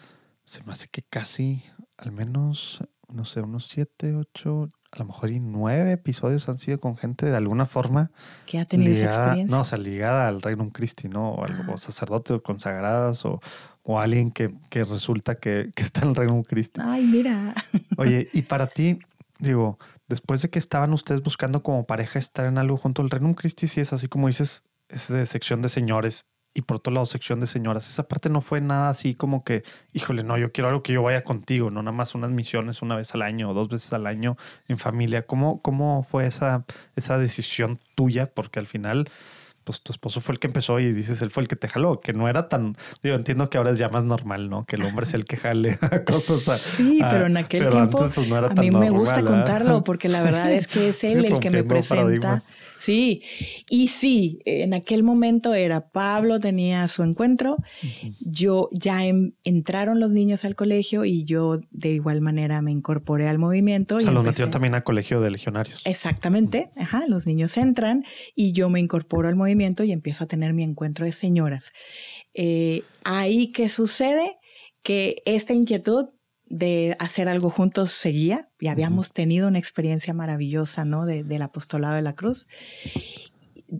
[0.51, 1.63] Se me hace que casi,
[1.95, 6.77] al menos, no sé, unos 7, 8, a lo mejor y 9 episodios han sido
[6.77, 8.11] con gente de alguna forma.
[8.47, 9.55] Que ha tenido esa experiencia.
[9.55, 11.35] No, o sea, ligada al Reino Christi, ¿no?
[11.35, 11.77] O, algo, ah.
[11.77, 13.39] sacerdotes o consagradas o,
[13.83, 16.81] o alguien que, que resulta que, que, está en el Reino Cristo.
[16.83, 17.55] Ay, mira.
[17.95, 18.99] Oye, y para ti,
[19.39, 23.33] digo, después de que estaban ustedes buscando como pareja estar en algo junto al Reino
[23.35, 27.05] Christi, si es así como dices, es de sección de señores y por otro lado
[27.05, 27.87] sección de señoras.
[27.87, 31.01] Esa parte no fue nada así como que, híjole, no, yo quiero algo que yo
[31.03, 34.07] vaya contigo, no nada más unas misiones una vez al año o dos veces al
[34.07, 34.37] año
[34.67, 35.21] en familia.
[35.21, 38.31] ¿Cómo, cómo fue esa, esa decisión tuya?
[38.33, 39.09] Porque al final
[39.63, 42.02] pues tu esposo fue el que empezó y dices, él fue el que te jaló,
[42.02, 44.65] que no era tan, digo, entiendo que ahora es ya más normal, ¿no?
[44.65, 46.60] Que el hombre es el que jale a cosas.
[46.60, 50.67] sí, pero en aquel tiempo pues, a mí me gusta contarlo porque la verdad es
[50.67, 52.39] que es él el que me presenta.
[52.78, 53.21] Sí,
[53.69, 57.58] y sí, en aquel momento era Pablo tenía su encuentro,
[58.19, 59.02] yo ya
[59.43, 63.97] entraron los niños al colegio y yo de igual manera me incorporé al movimiento.
[63.97, 65.84] O sea, los metieron también a colegio de legionarios.
[65.86, 68.04] Exactamente, ajá, los niños entran
[68.36, 69.50] y yo me incorporo al movimiento
[69.83, 71.71] y empiezo a tener mi encuentro de señoras.
[72.33, 74.37] Eh, ahí que sucede
[74.83, 76.09] que esta inquietud
[76.45, 81.05] de hacer algo juntos seguía y habíamos tenido una experiencia maravillosa, ¿no?
[81.05, 82.47] del apostolado de la cruz.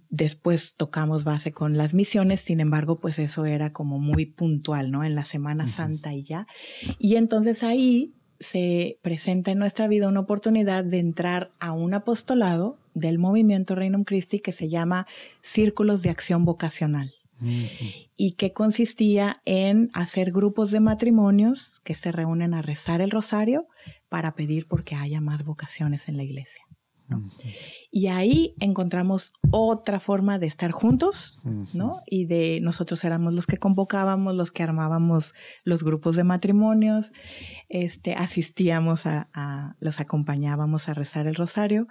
[0.10, 5.04] Después tocamos base con las misiones, sin embargo, pues eso era como muy puntual, ¿no?
[5.04, 6.48] En la Semana Santa y ya.
[6.98, 12.80] Y entonces ahí se presenta en nuestra vida una oportunidad de entrar a un apostolado
[12.94, 15.08] del movimiento Reino Christi que se llama
[15.42, 17.14] Círculos de Acción Vocacional
[18.18, 23.68] y que consistía en hacer grupos de matrimonios que se reúnen a rezar el rosario
[24.10, 26.64] para pedir porque haya más vocaciones en la iglesia.
[27.92, 31.38] Y ahí encontramos otra forma de estar juntos,
[31.74, 32.02] ¿no?
[32.06, 37.12] Y de nosotros éramos los que convocábamos, los que armábamos los grupos de matrimonios,
[37.70, 41.88] este, asistíamos a, los acompañábamos a rezar el rosario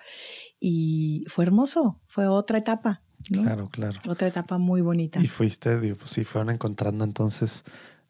[0.59, 3.03] y fue hermoso, fue otra etapa.
[3.31, 4.01] Claro, claro.
[4.09, 5.21] Otra etapa muy bonita.
[5.21, 7.65] Y fuiste, digo, pues sí, fueron encontrando entonces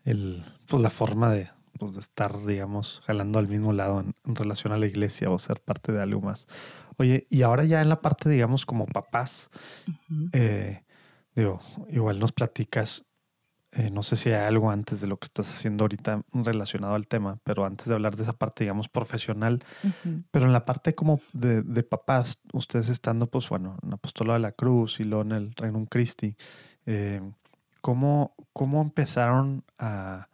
[0.04, 4.74] el, pues la forma de, pues de estar, digamos, jalando al mismo lado en, relación
[4.74, 6.46] a la iglesia o ser parte de algo más.
[6.98, 9.50] Oye, y ahora ya en la parte, digamos, como papás,
[10.32, 10.84] eh,
[11.34, 13.06] digo, igual nos platicas,
[13.72, 17.08] eh, no sé si hay algo antes de lo que estás haciendo ahorita relacionado al
[17.08, 19.64] tema, pero antes de hablar de esa parte, digamos, profesional,
[20.30, 24.52] pero en la parte como de, papás, ustedes estando, pues bueno, en Apostolado de la
[24.52, 26.36] Cruz y luego en el Reino Christi,
[26.84, 27.22] eh,
[27.80, 30.29] ¿cómo, ¿cómo empezaron a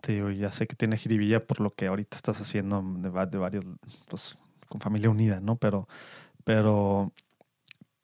[0.00, 3.38] te digo, ya sé que tiene jiribilla por lo que ahorita estás haciendo de, de
[3.38, 3.64] varios,
[4.08, 4.36] pues
[4.68, 5.56] con familia unida, ¿no?
[5.56, 5.86] Pero,
[6.44, 7.12] pero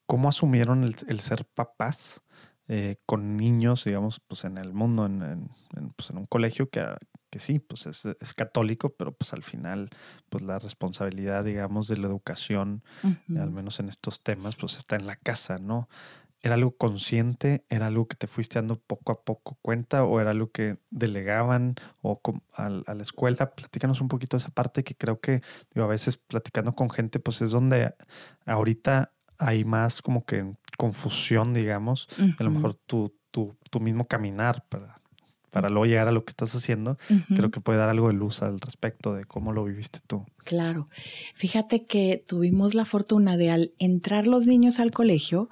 [0.07, 2.23] ¿cómo asumieron el, ser papás
[2.69, 5.51] eh, con niños, digamos, pues en el mundo, en,
[5.97, 6.85] pues en un colegio que,
[7.31, 9.89] que sí, pues es, es, católico, pero pues al final,
[10.29, 15.07] pues la responsabilidad, digamos, de la educación, al menos en estos temas, pues está en
[15.07, 15.89] la casa, ¿no?
[16.43, 17.65] ¿Era algo consciente?
[17.69, 20.05] ¿Era algo que te fuiste dando poco a poco cuenta?
[20.05, 22.21] ¿O era algo que delegaban o
[22.55, 23.55] a, la escuela?
[23.55, 25.43] Platícanos un poquito de esa parte que creo que
[25.75, 27.95] digo, a veces platicando con gente, pues es donde
[28.47, 32.09] ahorita hay más como que confusión, digamos.
[32.39, 34.99] A lo mejor tu, tu, tu mismo caminar para
[35.51, 36.99] para luego llegar a lo que estás haciendo,
[37.35, 40.27] creo que puede dar algo de luz al respecto de cómo lo viviste tú.
[40.45, 40.89] Claro.
[41.35, 45.49] Fíjate que tuvimos la fortuna de al entrar los niños al colegio,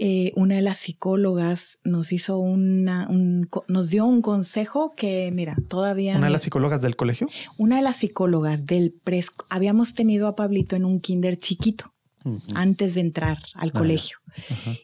[0.00, 3.08] eh, una de las psicólogas nos hizo una,
[3.66, 6.16] nos dio un consejo que, mira, todavía...
[6.16, 7.26] ¿Una de las psicólogas del colegio?
[7.56, 9.32] Una de las psicólogas del pres...
[9.48, 11.94] Habíamos tenido a Pablito en un kinder chiquito
[12.54, 14.18] antes de entrar al ah, colegio.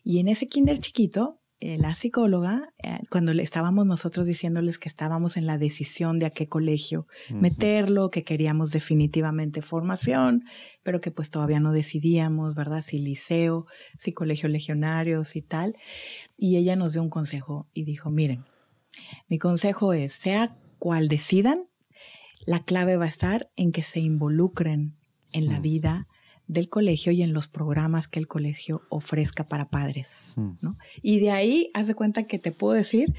[0.02, 1.40] Y en ese kinder chiquito
[1.78, 6.30] la psicóloga, eh, cuando le estábamos nosotros diciéndoles que estábamos en la decisión de a
[6.30, 10.44] qué colegio meterlo, que queríamos definitivamente formación,
[10.82, 12.82] pero que pues todavía no decidíamos, ¿verdad?
[12.82, 13.64] Si liceo,
[13.98, 15.74] si colegio legionarios y tal.
[16.36, 18.44] Y ella nos dio un consejo y dijo, miren,
[19.28, 21.70] mi consejo es, sea cual decidan,
[22.44, 24.98] la clave va a estar en que se involucren
[25.32, 25.62] en la mm.
[25.62, 26.08] vida
[26.46, 30.34] del colegio y en los programas que el colegio ofrezca para padres.
[30.36, 30.50] Mm.
[30.60, 30.78] ¿no?
[31.02, 33.14] Y de ahí, haz de cuenta que te puedo decir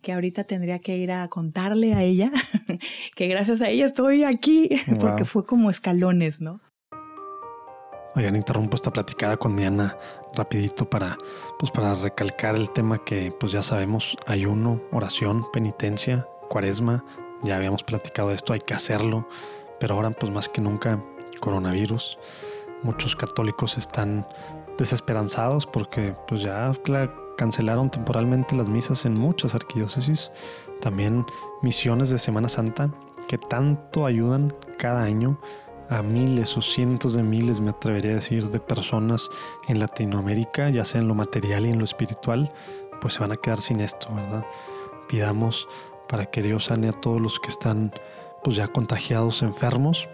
[0.00, 2.32] que ahorita tendría que ir a contarle a ella
[3.14, 6.60] que gracias a ella estoy aquí, porque fue como escalones, ¿no?
[8.14, 9.96] Oigan, interrumpo esta platicada con Diana
[10.34, 11.16] rapidito para,
[11.58, 17.04] pues para recalcar el tema que pues ya sabemos, ayuno, oración, penitencia, cuaresma,
[17.42, 19.26] ya habíamos platicado de esto, hay que hacerlo,
[19.80, 21.02] pero ahora pues más que nunca
[21.40, 22.18] coronavirus.
[22.82, 24.26] Muchos católicos están
[24.78, 26.72] desesperanzados porque pues ya
[27.36, 30.30] cancelaron temporalmente las misas en muchas arquidiócesis.
[30.80, 31.24] También
[31.62, 32.90] misiones de Semana Santa
[33.28, 35.38] que tanto ayudan cada año
[35.88, 39.28] a miles o cientos de miles, me atrevería a decir, de personas
[39.68, 42.52] en Latinoamérica, ya sea en lo material y en lo espiritual,
[43.00, 44.46] pues se van a quedar sin esto, ¿verdad?
[45.08, 45.68] Pidamos
[46.08, 47.92] para que Dios sane a todos los que están
[48.42, 50.08] pues ya contagiados, enfermos,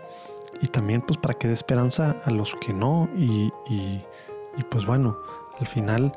[0.61, 3.53] y también pues para que dé esperanza a los que no y,
[4.71, 5.19] pues bueno,
[5.61, 6.13] al final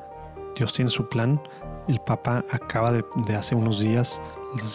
[0.56, 1.41] Dios tiene su plan.
[1.88, 4.21] El Papa acaba de, hace unos días,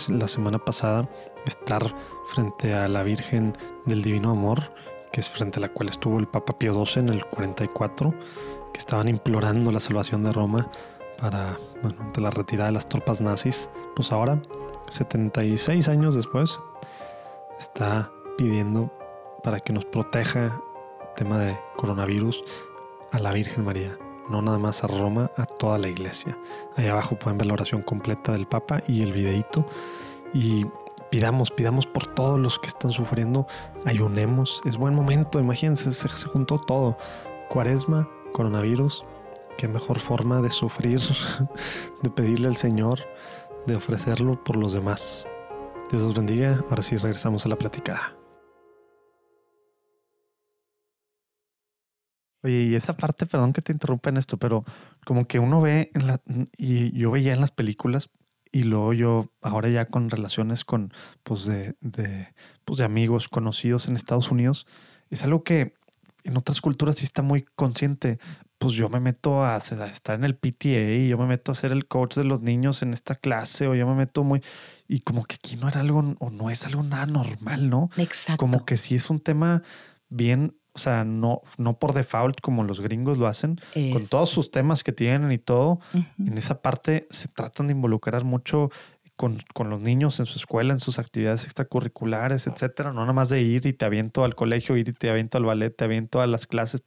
[0.09, 1.09] la semana pasada,
[1.46, 1.83] estar
[2.26, 4.72] frente a la Virgen del Divino Amor,
[5.12, 8.14] que es frente a la cual estuvo el Papa Pío XII en el 44,
[8.72, 10.70] que estaban implorando la salvación de Roma
[11.18, 11.59] para,
[12.16, 13.70] la retirada de las tropas nazis.
[13.94, 14.40] Pues ahora,
[14.88, 16.61] 76 años después,
[17.59, 18.90] está pidiendo
[19.46, 20.61] para que nos proteja
[21.14, 22.42] tema de coronavirus
[23.12, 23.96] a la Virgen María,
[24.28, 26.37] no nada más a Roma, a toda la iglesia.
[26.74, 29.64] Ahí abajo pueden ver la oración completa del Papa y el videíto.
[30.35, 30.66] Y
[31.12, 33.46] pidamos, pidamos por todos los que están sufriendo,
[33.85, 36.98] ayunemos, es buen momento, imagínense, se, se juntó todo.
[37.48, 39.04] Cuaresma, coronavirus,
[39.56, 41.00] qué mejor forma de sufrir,
[42.02, 42.98] de pedirle al Señor,
[43.64, 45.28] de ofrecerlo por los demás.
[45.92, 48.25] Dios los bendiga, ahora sí regresamos a la platicada.
[52.46, 54.64] Oye, y esa parte, perdón que te interrumpa en esto, pero
[55.04, 56.20] como que uno ve en la,
[56.56, 58.11] y yo veía en las películas
[58.52, 60.92] y luego yo ahora ya con relaciones con
[61.24, 62.32] pues de, de,
[62.64, 64.68] pues de amigos conocidos en Estados Unidos,
[65.11, 65.74] es algo que
[66.22, 68.20] en otras culturas sí está muy consciente.
[68.59, 71.72] Pues yo me meto a, estar en el PTA y yo me meto a ser
[71.72, 74.40] el coach de los niños en esta clase o yo me meto muy...
[74.87, 77.90] Y como que aquí no era algo o no es algo nada normal, ¿no?
[77.96, 78.38] Exacto.
[78.38, 79.64] Como que sí es un tema
[80.09, 84.50] bien o sea, no, no por default como los gringos lo hacen, con todos sus
[84.50, 85.80] temas que tienen y todo.
[86.18, 88.68] En esa parte se tratan de involucrar mucho
[89.16, 89.38] con,
[89.70, 92.92] los niños en su escuela, en sus actividades extracurriculares, etcétera.
[92.92, 95.46] No nada más de ir y te aviento al colegio, ir y te aviento al
[95.46, 96.82] ballet, te aviento a las clases,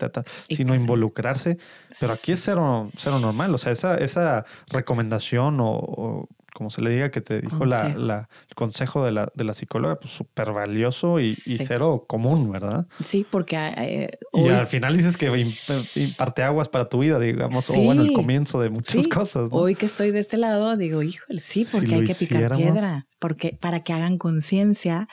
[0.48, 1.58] sino involucrarse.
[2.00, 3.56] Pero aquí es cero, cero normal.
[3.56, 8.56] O sea, esa, esa recomendación o como se le diga, que te dijo la, el
[8.56, 12.88] consejo de la, de la psicóloga, pues súper valioso y, cero común, ¿verdad?
[13.04, 13.58] Sí, porque...
[13.78, 15.28] Eh, y al final dices que
[15.96, 19.50] imparte aguas para tu vida, digamos, o bueno, el comienzo de muchas cosas.
[19.52, 23.58] Hoy que estoy de este lado, digo, híjole, sí, porque hay que picar piedra, porque
[23.60, 25.08] para que hagan conciencia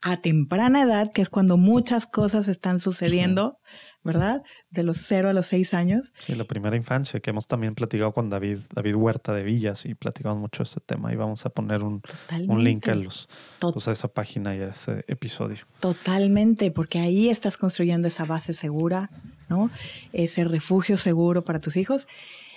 [0.00, 3.58] a temprana edad, que es cuando muchas cosas están sucediendo.
[4.04, 4.42] ¿verdad?
[4.70, 6.12] De los cero a los seis años.
[6.18, 9.94] Sí, la primera infancia, que hemos también platicado con David, David Huerta de Villas y
[9.94, 12.00] platicamos mucho de este tema y vamos a poner un,
[12.46, 13.28] un link a, los,
[13.60, 15.64] pues, a esa página y a ese episodio.
[15.80, 19.10] Totalmente, porque ahí estás construyendo esa base segura,
[19.48, 19.70] ¿no?
[20.12, 22.08] Ese refugio seguro para tus hijos.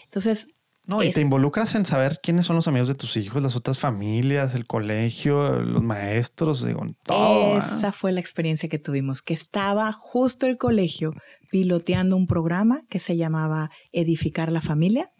[0.03, 0.49] Entonces,
[0.85, 3.77] no, y te involucras en saber quiénes son los amigos de tus hijos, las otras
[3.77, 7.59] familias, el colegio, los maestros, digo, todo.
[7.59, 11.13] Esa fue la experiencia que tuvimos, que estaba justo el colegio
[11.51, 15.11] piloteando un programa que se llamaba Edificar la Familia.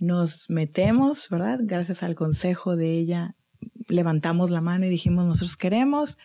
[0.00, 1.60] Nos metemos, ¿verdad?
[1.62, 3.36] Gracias al consejo de ella,
[3.88, 6.16] levantamos la mano y dijimos, nosotros queremos,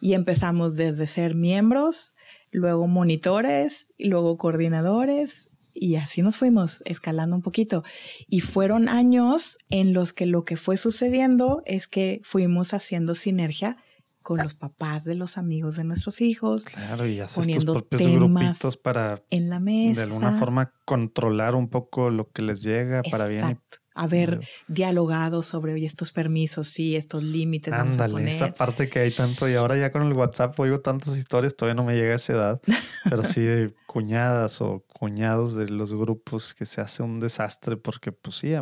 [0.00, 2.14] y empezamos desde ser miembros,
[2.50, 7.84] luego monitores, luego coordinadores, Y así nos fuimos escalando un poquito.
[8.28, 13.76] Y fueron años en los que lo que fue sucediendo es que fuimos haciendo sinergia
[14.22, 16.64] con los papás de los amigos de nuestros hijos.
[16.64, 20.00] Claro, y haces tus propios grupitos para en la mesa.
[20.00, 23.60] De alguna forma controlar un poco lo que les llega para bien
[23.96, 27.72] haber dialogado sobre oye, estos permisos, sí, estos límites.
[27.72, 31.56] Ándale, esa parte que hay tanto y ahora ya con el WhatsApp oigo tantas historias,
[31.56, 32.60] todavía no me llega a esa edad,
[33.04, 38.12] pero sí de cuñadas o cuñados de los grupos que se hace un desastre porque
[38.12, 38.54] pues sí,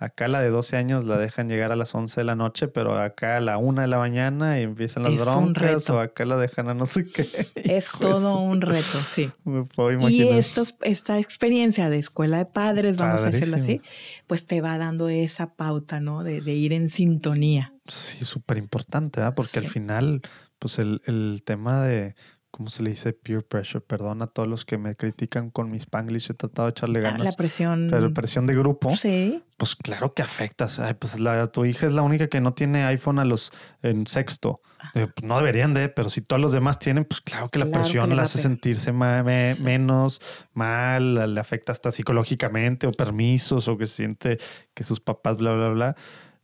[0.00, 2.98] acá la de 12 años la dejan llegar a las 11 de la noche, pero
[2.98, 6.68] acá a la 1 de la mañana y empiezan las broncas o acá la dejan
[6.68, 7.24] a no sé qué.
[7.54, 9.30] Es todo un reto, sí.
[10.08, 13.80] Y estos, esta experiencia de escuela de padres, vamos a decirlo así,
[14.26, 16.24] pues te va dando esa pauta, ¿no?
[16.24, 17.74] De, ir en sintonía.
[17.86, 19.36] Sí, súper importante, ¿verdad?
[19.36, 20.22] Porque al final,
[20.58, 22.16] pues el, el tema de
[22.56, 23.12] ¿cómo se le dice?
[23.12, 23.84] Peer pressure.
[23.84, 26.30] Perdón a todos los que me critican con mi spanglish.
[26.30, 27.22] He tratado de echarle ganas.
[27.22, 27.88] La presión.
[27.90, 28.96] Pero presión de grupo.
[28.96, 29.44] Sí.
[29.58, 30.66] Pues claro que afecta.
[30.98, 33.52] pues la, tu hija es la única que no tiene iPhone a los
[33.82, 34.62] en sexto.
[34.80, 34.90] Ah.
[34.94, 37.66] Eh, pues no deberían de, pero si todos los demás tienen, pues claro que la
[37.66, 40.20] presión la hace sentirse menos
[40.54, 44.38] mal, le afecta hasta psicológicamente o permisos o que siente
[44.72, 45.96] que sus papás, bla, bla, bla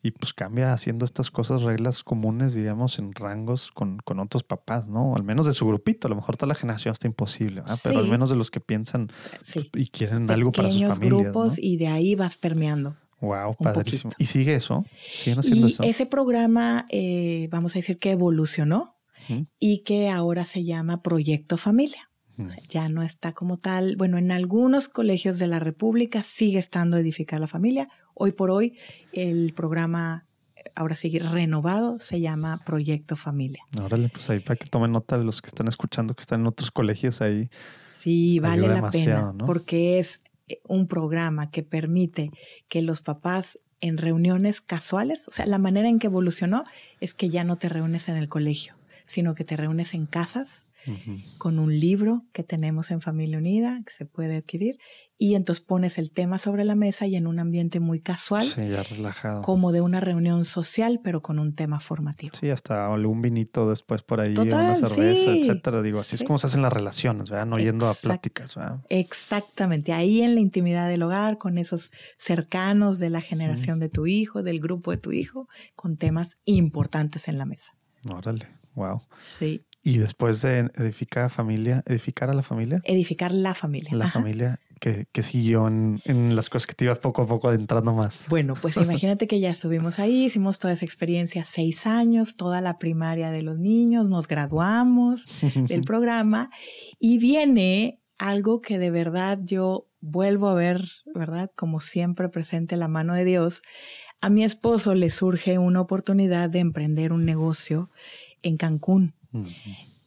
[0.03, 4.89] y pues cambia haciendo estas cosas, reglas comunes, digamos, en rangos con, con otros papás,
[4.89, 5.15] ¿no?
[5.15, 8.09] Al menos de su grupito, a lo mejor toda la generación está imposible, pero al
[8.09, 9.13] menos de los que piensan
[9.75, 11.01] y quieren algo para sus familias.
[11.01, 12.97] grupos y de ahí vas permeando.
[13.21, 14.13] Wow, padrísimo.
[14.19, 14.85] ¿Y sigue eso?
[15.25, 18.97] y ese programa, eh, vamos a decir que evolucionó
[19.61, 22.11] y que ahora se llama Proyecto Familia.
[22.69, 23.97] Ya no está como tal.
[23.97, 27.89] Bueno, en algunos colegios de la República sigue estando Edificar la Familia.
[28.15, 28.77] Hoy por hoy
[29.13, 30.27] el programa
[30.75, 33.65] ahora sigue renovado, se llama Proyecto Familia.
[33.81, 36.71] Órale, pues ahí para que tomen nota los que están escuchando que están en otros
[36.71, 37.49] colegios ahí.
[37.67, 42.31] Sí, vale la pena, porque es eh, un programa que permite
[42.69, 46.65] que los papás en reuniones casuales, o sea, la manera en que evolucionó
[47.01, 48.77] es que ya no te reúnes en el colegio,
[49.07, 50.69] sino que te reúnes en casas
[51.39, 54.79] con un libro que tenemos en Familia Unida, que se puede adquirir,
[55.19, 58.45] y entonces pones el tema sobre la mesa y en un ambiente muy casual.
[58.45, 59.43] Sí, ya relajado.
[59.43, 62.37] Como de una reunión social, pero con un tema formativo.
[62.37, 65.81] Sí, hasta un vinito después por ahí, una cerveza, etcétera.
[65.83, 67.47] Digo, así es como se hacen las relaciones, ¿verdad?
[67.47, 68.81] No yendo a pláticas, ¿verdad?
[68.89, 69.93] Exactamente.
[69.93, 74.43] Ahí en la intimidad del hogar, con esos cercanos de la generación de tu hijo,
[74.43, 77.75] del grupo de tu hijo, con temas importantes en la mesa.
[78.13, 79.03] Órale, wow.
[79.17, 79.65] Sí.
[79.83, 82.81] Y después de edificar familia, edificar a la familia.
[82.85, 83.91] Edificar la familia.
[83.95, 87.49] La familia que, que siguió en, en, las cosas que te ibas poco a poco
[87.49, 88.27] adentrando más.
[88.29, 92.79] Bueno, pues imagínate que ya estuvimos ahí, hicimos toda esa experiencia, seis años, toda la
[92.79, 95.27] primaria de los niños, nos graduamos
[95.69, 96.51] del programa
[96.99, 100.83] y viene algo que de verdad yo vuelvo a ver,
[101.15, 101.51] ¿verdad?
[101.55, 103.63] Como siempre presente la mano de Dios.
[104.21, 107.91] A mi esposo le surge una oportunidad de emprender un negocio
[108.43, 109.15] en Cancún.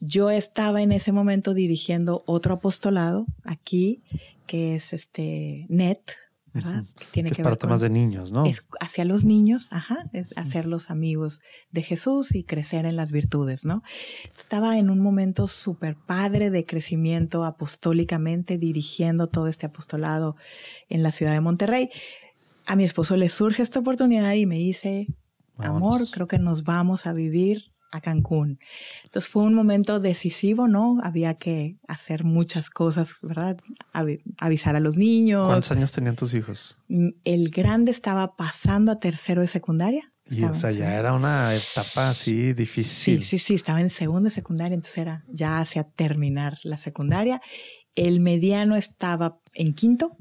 [0.00, 4.02] Yo estaba en ese momento dirigiendo otro apostolado aquí,
[4.46, 6.00] que es este NET,
[6.52, 6.84] ¿verdad?
[6.98, 8.46] Que tiene que, es para temas de niños, ¿no?
[8.46, 13.64] Es hacia los niños, ajá, es hacerlos amigos de Jesús y crecer en las virtudes,
[13.64, 13.82] ¿no?
[14.34, 20.36] Estaba en un momento súper padre de crecimiento apostólicamente, dirigiendo todo este apostolado
[20.88, 21.90] en la ciudad de Monterrey.
[22.64, 25.08] A mi esposo le surge esta oportunidad y me dice,
[25.58, 28.58] amor, creo que nos vamos a vivir a Cancún.
[29.04, 30.98] Entonces fue un momento decisivo, ¿no?
[31.02, 33.56] Había que hacer muchas cosas, ¿verdad?
[34.38, 35.46] avisar a los niños.
[35.46, 36.78] ¿Cuántos años tenían tus hijos?
[36.88, 40.12] Mm, el grande estaba pasando a tercero de secundaria.
[40.28, 43.22] Y o sea, ya era una etapa así difícil.
[43.22, 47.40] Sí, sí, sí, estaba en segundo de secundaria, entonces era ya hacia terminar la secundaria.
[47.94, 50.16] El mediano estaba en quinto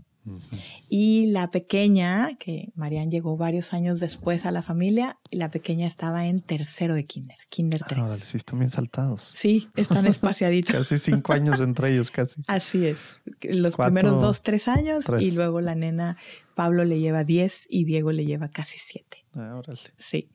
[0.90, 6.28] y la pequeña, que Marian llegó varios años después a la familia, la pequeña estaba
[6.28, 8.00] en tercero de kinder, kinder 3.
[8.02, 9.34] Ah, sí, están bien saltados.
[9.36, 10.76] Sí, están espaciaditos.
[10.76, 12.42] casi cinco años entre ellos, casi.
[12.48, 13.22] Así es.
[13.42, 16.18] Los primeros dos, tres años y luego la nena,
[16.56, 19.26] Pablo le lleva diez y Diego le lleva casi siete.
[19.34, 19.82] Ah, órale.
[19.98, 20.32] Sí.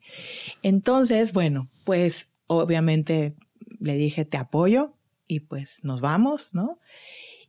[0.61, 3.35] Entonces, bueno, pues obviamente
[3.79, 4.95] le dije, te apoyo
[5.27, 6.79] y pues nos vamos, ¿no?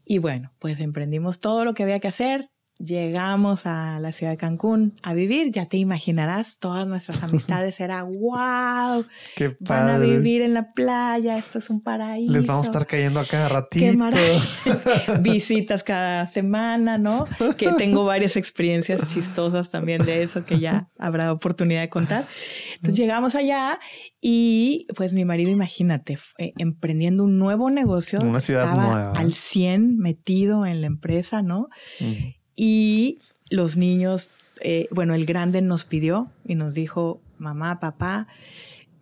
[0.05, 2.52] Y bueno, pues emprendimos todo lo que había que hacer.
[2.83, 8.03] Llegamos a la ciudad de Cancún a vivir, ya te imaginarás, todas nuestras amistades era
[8.03, 9.05] wow,
[9.37, 10.17] Qué van a padre.
[10.17, 12.33] vivir en la playa, esto es un paraíso.
[12.33, 13.85] Les vamos a estar cayendo a cada ratito.
[13.85, 14.41] Qué maravilla.
[15.21, 17.25] Visitas cada semana, ¿no?
[17.57, 22.27] Que tengo varias experiencias chistosas también de eso que ya habrá oportunidad de contar.
[22.75, 23.79] Entonces llegamos allá
[24.21, 28.21] y pues mi marido, imagínate, fue emprendiendo un nuevo negocio.
[28.21, 29.13] Una ciudad estaba nueva.
[29.13, 31.69] al 100 metido en la empresa, ¿no?
[32.01, 32.42] Mm.
[32.57, 33.19] Y
[33.51, 38.27] los niños, eh, bueno, el grande nos pidió y nos dijo, mamá, papá,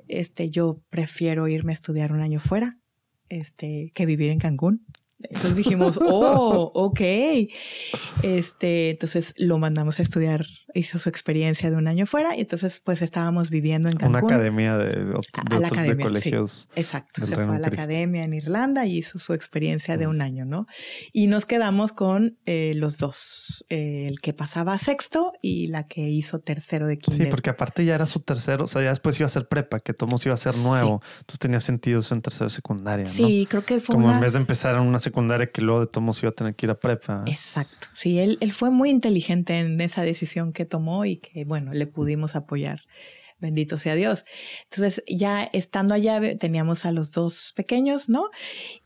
[0.09, 2.79] este, yo prefiero irme a estudiar un año fuera,
[3.29, 4.85] este, que vivir en Cancún.
[5.23, 7.01] Entonces dijimos, oh, ok.
[8.23, 12.81] Este, entonces lo mandamos a estudiar, hizo su experiencia de un año fuera y entonces
[12.85, 14.33] pues estábamos viviendo en Una Cancún.
[14.33, 16.03] academia de, de, A la otros- de academia, sí.
[16.03, 16.69] colegios.
[16.75, 17.83] Exacto, se fue a la Cristo.
[17.83, 20.67] academia en Irlanda y hizo su experiencia de un año, ¿no?
[21.13, 26.03] Y nos quedamos con eh, los dos, eh, el que pasaba sexto y la que
[26.03, 27.31] hizo tercero de Sí, kinder.
[27.31, 29.93] porque aparte ya era su tercero, o sea, ya después iba a ser prepa, que
[29.95, 30.63] Tomos iba a ser Sí.
[30.63, 31.03] nuevo.
[31.21, 33.11] Entonces tenía sentido eso en tercero secundaria, ¿no?
[33.11, 34.17] Sí, creo que fue Como una...
[34.17, 35.10] en vez de empezar en una secundaria
[35.53, 37.25] que luego de Tomos iba a tener que ir a prepa.
[37.27, 41.73] Exacto, sí, él, él fue muy inteligente en esa decisión que tomó y que, bueno,
[41.73, 42.83] le pudimos apoyar.
[43.41, 44.25] Bendito sea Dios.
[44.65, 48.29] Entonces, ya estando allá, teníamos a los dos pequeños, ¿no?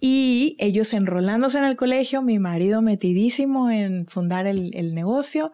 [0.01, 5.51] Y ellos enrolándose en el colegio, mi marido metidísimo en fundar el, el negocio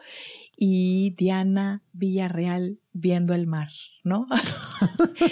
[0.55, 3.69] y Diana Villarreal viendo el mar,
[4.03, 4.27] ¿no?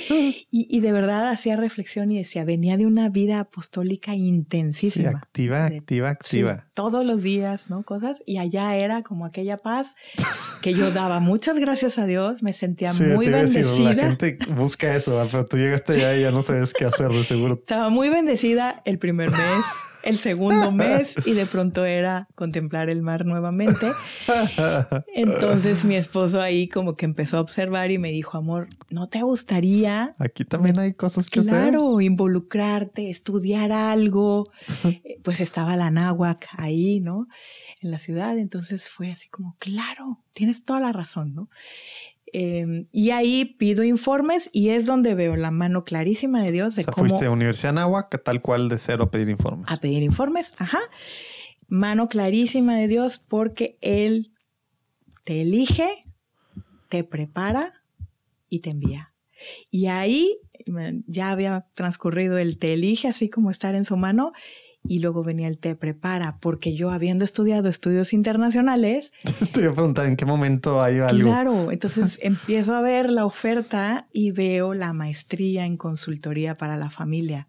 [0.50, 5.10] y, y de verdad hacía reflexión y decía, venía de una vida apostólica Sí, intensísima.
[5.18, 6.56] activa, De- activa, activa.
[6.64, 7.82] Sí, todos los días, ¿no?
[7.82, 8.22] Cosas.
[8.26, 9.96] Y allá era como aquella paz
[10.62, 13.64] que yo daba muchas gracias a Dios, me sentía Sí, muy te iba a decir,
[13.64, 13.94] bendecida.
[13.94, 15.28] la gente busca eso, ¿verdad?
[15.32, 17.54] pero tú llegaste allá y ya no sabes qué hacer, de seguro.
[17.54, 19.64] Estaba muy bendecida el primer mes,
[20.04, 23.90] el segundo mes y de pronto era contemplar el mar nuevamente.
[25.14, 29.22] Entonces mi esposo ahí como que empezó a observar y me dijo, amor, ¿no te
[29.22, 31.52] gustaría Aquí también hay cosas que hacer.
[31.54, 34.44] Claro, involucrarte, estudiar algo.
[35.04, 37.26] Eh, Pues estaba la náhuac ahí, ¿no?
[37.80, 38.38] En la ciudad.
[38.38, 41.50] Entonces fue así como, claro, tienes toda la razón, ¿no?
[42.32, 46.82] Eh, y ahí pido informes y es donde veo la mano clarísima de Dios de
[46.82, 49.66] O sea, cómo fuiste a Universidad de Anáhuac, tal cual de cero a pedir informes.
[49.68, 50.54] a pedir informes.
[50.58, 50.80] Ajá.
[51.68, 54.32] Mano clarísima de Dios porque Él
[55.24, 55.88] te elige,
[56.88, 57.74] te prepara
[58.48, 59.12] y te envía.
[59.70, 60.38] Y ahí
[61.06, 64.32] ya había transcurrido el te elige, así como estar en su mano,
[64.84, 69.12] y luego venía el te prepara, porque yo habiendo estudiado estudios internacionales,
[69.52, 71.22] Te iba a preguntar en qué momento hay algo.
[71.22, 76.90] claro, entonces empiezo a ver la oferta y veo la maestría en consultoría para la
[76.90, 77.48] familia.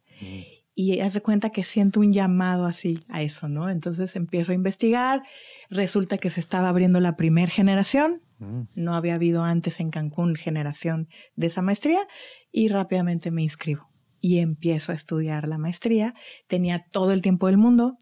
[0.76, 3.70] Y hace cuenta que siento un llamado así a eso, ¿no?
[3.70, 5.24] Entonces empiezo a investigar,
[5.70, 8.62] resulta que se estaba abriendo la primer generación, Mm.
[8.76, 12.00] no había habido antes en Cancún generación de esa maestría
[12.52, 13.90] y rápidamente me inscribo
[14.22, 16.14] y empiezo a estudiar la maestría.
[16.48, 17.98] Tenía todo el tiempo del mundo.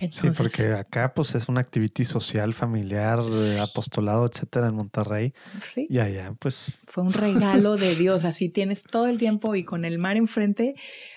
[0.00, 3.20] Entonces, sí, porque acá pues es una actividad social, familiar,
[3.60, 5.32] apostolado, etcétera, en Monterrey.
[5.62, 8.24] sí, Y allá, pues, fue un regalo de Dios.
[8.24, 10.74] Así tienes todo el tiempo y con el mar enfrente,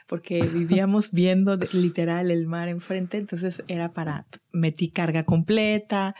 [0.08, 3.18] porque vivíamos viendo literal el mar enfrente.
[3.18, 6.16] Entonces era para, metí carga completa,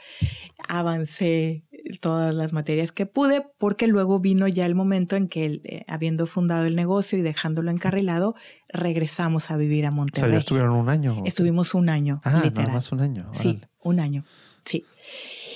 [0.68, 1.65] avancé
[2.02, 6.26] todas las materias que pude, porque luego vino ya el momento en que, eh, habiendo
[6.28, 8.36] fundado el negocio y dejándolo encarrilado,
[8.70, 10.32] regresamos a vivir a o sea, Monterrey.
[10.32, 11.22] ya estuvieron un año.
[11.26, 12.66] Estuvimos un año, Ah, literal.
[12.68, 13.30] nada más un año.
[13.34, 14.26] Sí, un año.
[14.66, 14.84] Sí.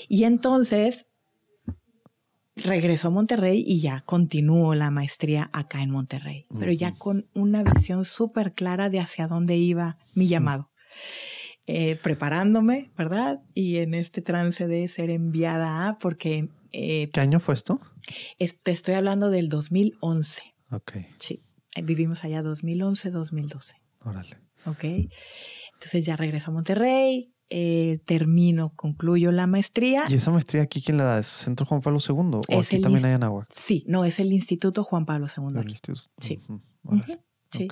[0.08, 1.08] Y entonces
[2.56, 7.64] regresó a Monterrey y ya continuó la maestría acá en Monterrey, pero ya con una
[7.64, 10.69] visión súper clara de hacia dónde iba mi llamado.
[11.72, 13.42] Eh, preparándome, ¿verdad?
[13.54, 17.80] Y en este trance de ser enviada a, porque eh, ¿Qué año fue esto?
[18.40, 20.42] es- te estoy hablando del 2011.
[20.72, 21.44] Ok, Sí,
[21.84, 23.76] vivimos allá 2011, 2012.
[24.04, 24.38] órale.
[24.66, 24.84] ¿ok?
[25.74, 30.06] Entonces ya regreso a Monterrey, eh, termino, concluyo la maestría.
[30.10, 31.20] ¿Y esa maestría aquí quién la da?
[31.20, 32.16] ¿Es Centro Juan Pablo II?
[32.16, 33.48] ¿O Es aquí también hay Anáhuac?
[33.52, 35.50] Sí, no, es el Instituto Juan Pablo II.
[35.54, 35.76] El aquí.
[36.20, 36.40] Sí.
[36.44, 37.14] Ujú, órale.
[37.14, 37.68] Ujú, sí.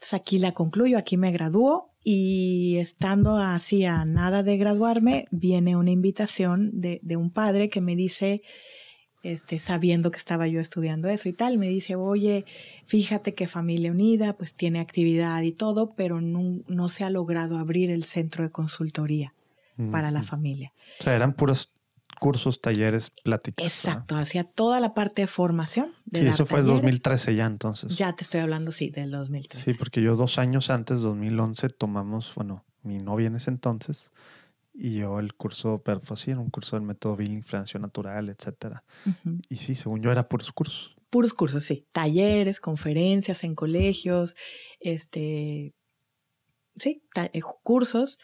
[0.00, 5.76] Entonces aquí la concluyo, aquí me gradúo y estando así a nada de graduarme, viene
[5.76, 8.40] una invitación de, de un padre que me dice,
[9.22, 12.46] este, sabiendo que estaba yo estudiando eso y tal, me dice, oye,
[12.86, 17.58] fíjate que Familia Unida pues tiene actividad y todo, pero no, no se ha logrado
[17.58, 19.34] abrir el centro de consultoría
[19.92, 20.72] para la familia.
[21.00, 21.72] O sea, eran puros
[22.20, 23.66] cursos, talleres, pláticas.
[23.66, 25.92] Exacto, hacía toda la parte de formación.
[26.04, 26.82] De Sí, eso fue el talleres.
[26.82, 27.96] 2013 ya entonces.
[27.96, 29.72] Ya te estoy hablando, sí, del 2013.
[29.72, 34.12] Sí, porque yo dos años antes, 2011, tomamos, bueno, mi novia en ese entonces
[34.72, 38.28] y yo el curso, pero pues sí, era un curso del método Billing, Financiación Natural,
[38.28, 38.84] etcétera.
[39.48, 40.96] Y sí, según yo era puros cursos.
[41.10, 41.84] Puros cursos, sí.
[41.92, 44.36] Talleres, conferencias en colegios,
[44.78, 45.74] este,
[46.80, 48.18] sí, eh, cursos.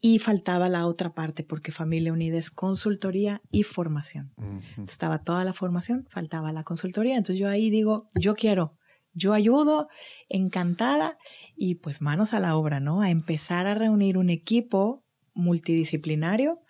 [0.00, 4.34] Y faltaba la otra parte, porque Familia Unida es consultoría y formación.
[4.84, 7.16] Estaba toda la formación, faltaba la consultoría.
[7.16, 8.76] Entonces yo ahí digo, yo quiero,
[9.12, 9.88] yo ayudo,
[10.28, 11.18] encantada,
[11.54, 13.00] y pues manos a la obra, ¿no?
[13.00, 15.04] A empezar a reunir un equipo
[15.34, 16.60] multidisciplinario,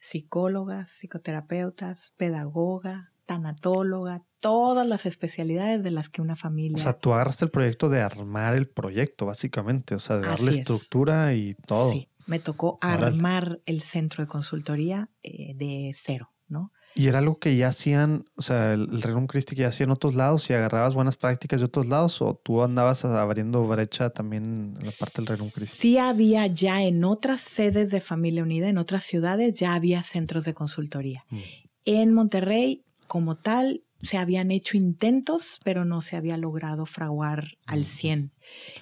[0.00, 6.78] psicólogas, psicoterapeutas, pedagoga, tanatóloga, todas las especialidades de las que una familia.
[6.78, 10.50] O sea, tú agarraste el proyecto de armar el proyecto, básicamente, o sea, de darle
[10.50, 11.92] estructura y todo.
[11.92, 16.72] Sí, me tocó armar el centro de consultoría eh, de cero, ¿no?
[16.94, 19.90] Y era algo que ya hacían, o sea, el, Rerum Christi que ya hacía en
[19.90, 24.74] otros lados y agarrabas buenas prácticas de otros lados o tú andabas abriendo brecha también
[24.74, 25.76] en la parte del Rerum Christi.
[25.76, 30.46] Sí había ya en otras sedes de Familia Unida, en otras ciudades ya había centros
[30.46, 31.26] de consultoría.
[31.28, 31.38] Mm.
[31.84, 37.84] En Monterrey, como tal, se habían hecho intentos, pero no se había logrado fraguar al
[37.84, 38.32] 100.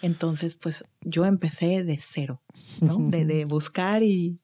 [0.02, 2.42] Entonces, pues yo empecé de cero,
[2.80, 2.98] ¿no?
[3.10, 4.42] de buscar y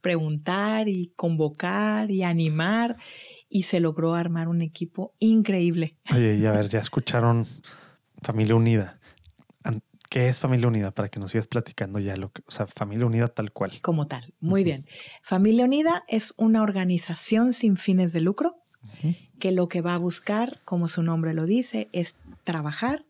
[0.00, 2.96] preguntar y convocar y animar
[3.48, 5.96] y se logró armar un equipo increíble.
[6.14, 7.46] Oye, y a ver, ya escucharon
[8.22, 9.00] Familia Unida.
[10.08, 10.92] ¿Qué es Familia Unida?
[10.92, 13.72] Para que nos sigas platicando ya lo que, o sea, Familia Unida tal cual.
[13.82, 14.86] Como tal, muy bien.
[15.20, 18.62] Familia Unida es una organización sin fines de lucro
[19.38, 23.04] que lo que va a buscar, como su nombre lo dice, es trabajar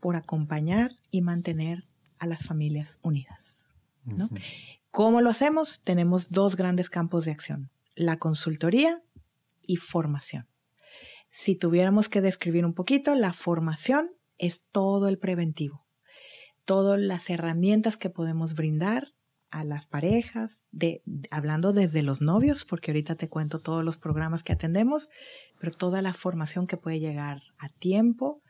[0.00, 1.86] por acompañar y mantener
[2.18, 3.70] a las familias unidas.
[4.04, 4.28] ¿no?
[4.90, 5.82] ¿Cómo lo hacemos?
[5.82, 9.02] Tenemos dos grandes campos de acción, la consultoría
[9.66, 10.48] y formación.
[11.28, 15.86] Si tuviéramos que describir un poquito, la formación es todo el preventivo,
[16.64, 19.14] todas las herramientas que podemos brindar
[19.52, 24.42] a las parejas, de, hablando desde los novios, porque ahorita te cuento todos los programas
[24.42, 25.10] que atendemos,
[25.60, 28.42] pero toda la formación que puede llegar a tiempo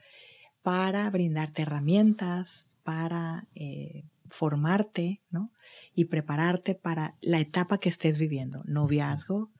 [0.63, 5.53] para brindarte herramientas, para eh, formarte, ¿no?
[5.93, 9.51] Y prepararte para la etapa que estés viviendo, noviazgo,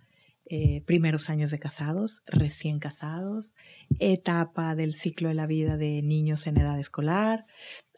[0.47, 3.55] eh, primeros años de casados, recién casados,
[3.99, 7.47] etapa del ciclo de la vida de niños en edad escolar,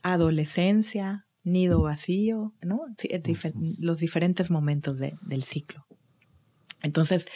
[0.03, 2.87] adolescencia, nido vacío, ¿no?
[3.79, 5.87] los diferentes momentos del ciclo.
[6.83, 7.29] Entonces,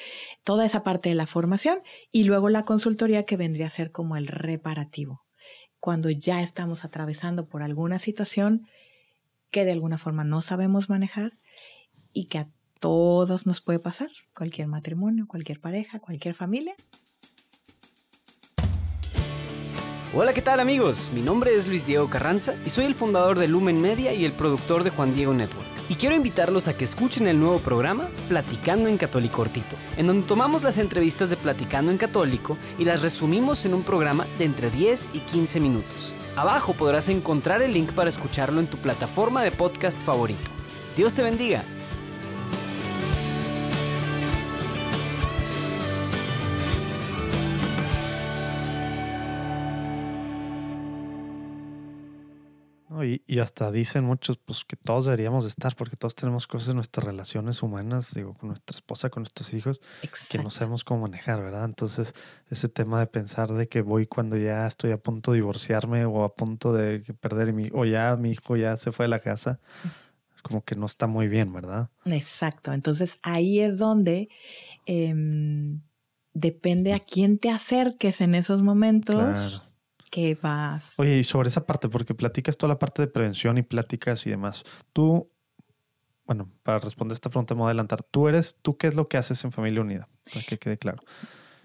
[0.45, 1.81] toda esa parte de la formación
[2.13, 5.25] y luego la consultoría que vendría a ser como el reparativo.
[5.81, 8.67] Cuando ya estamos atravesando por alguna situación
[9.51, 11.39] que de alguna forma no sabemos manejar
[12.13, 16.75] y que a todos nos puede pasar, cualquier matrimonio, cualquier pareja, cualquier familia.
[20.15, 21.11] Hola, ¿qué tal amigos?
[21.13, 24.33] Mi nombre es Luis Diego Carranza y soy el fundador de Lumen Media y el
[24.33, 25.69] productor de Juan Diego Network.
[25.91, 30.27] Y quiero invitarlos a que escuchen el nuevo programa Platicando en Católico Cortito, en donde
[30.27, 34.71] tomamos las entrevistas de Platicando en Católico y las resumimos en un programa de entre
[34.71, 36.15] 10 y 15 minutos.
[36.37, 40.51] Abajo podrás encontrar el link para escucharlo en tu plataforma de podcast favorito.
[40.97, 41.65] Dios te bendiga.
[53.05, 57.05] Y, hasta dicen muchos pues que todos deberíamos estar porque todos tenemos cosas en nuestras
[57.05, 59.81] relaciones humanas, digo, con nuestra esposa, con nuestros hijos,
[60.31, 61.65] que no sabemos cómo manejar, ¿verdad?
[61.65, 62.15] Entonces,
[62.51, 66.25] ese tema de pensar de que voy cuando ya estoy a punto de divorciarme o
[66.25, 69.61] a punto de perder mi, o ya mi hijo ya se fue de la casa,
[70.43, 71.91] como que no está muy bien, ¿verdad?
[72.07, 72.73] Exacto.
[72.73, 74.29] Entonces, ahí es donde
[74.87, 75.83] em,
[76.33, 79.17] depende a quién te acerques en esos momentos.
[79.17, 79.68] Claro
[80.11, 80.95] que vas.
[80.99, 84.31] Oye, y sobre esa parte, porque platicas toda la parte de prevención y pláticas y
[84.31, 84.65] demás.
[84.93, 85.31] Tú,
[86.27, 88.03] bueno, para responder esta pregunta me voy a adelantar.
[88.03, 90.09] Tú eres, ¿tú qué es lo que haces en Familia Unida?
[90.33, 91.03] Para que quede claro.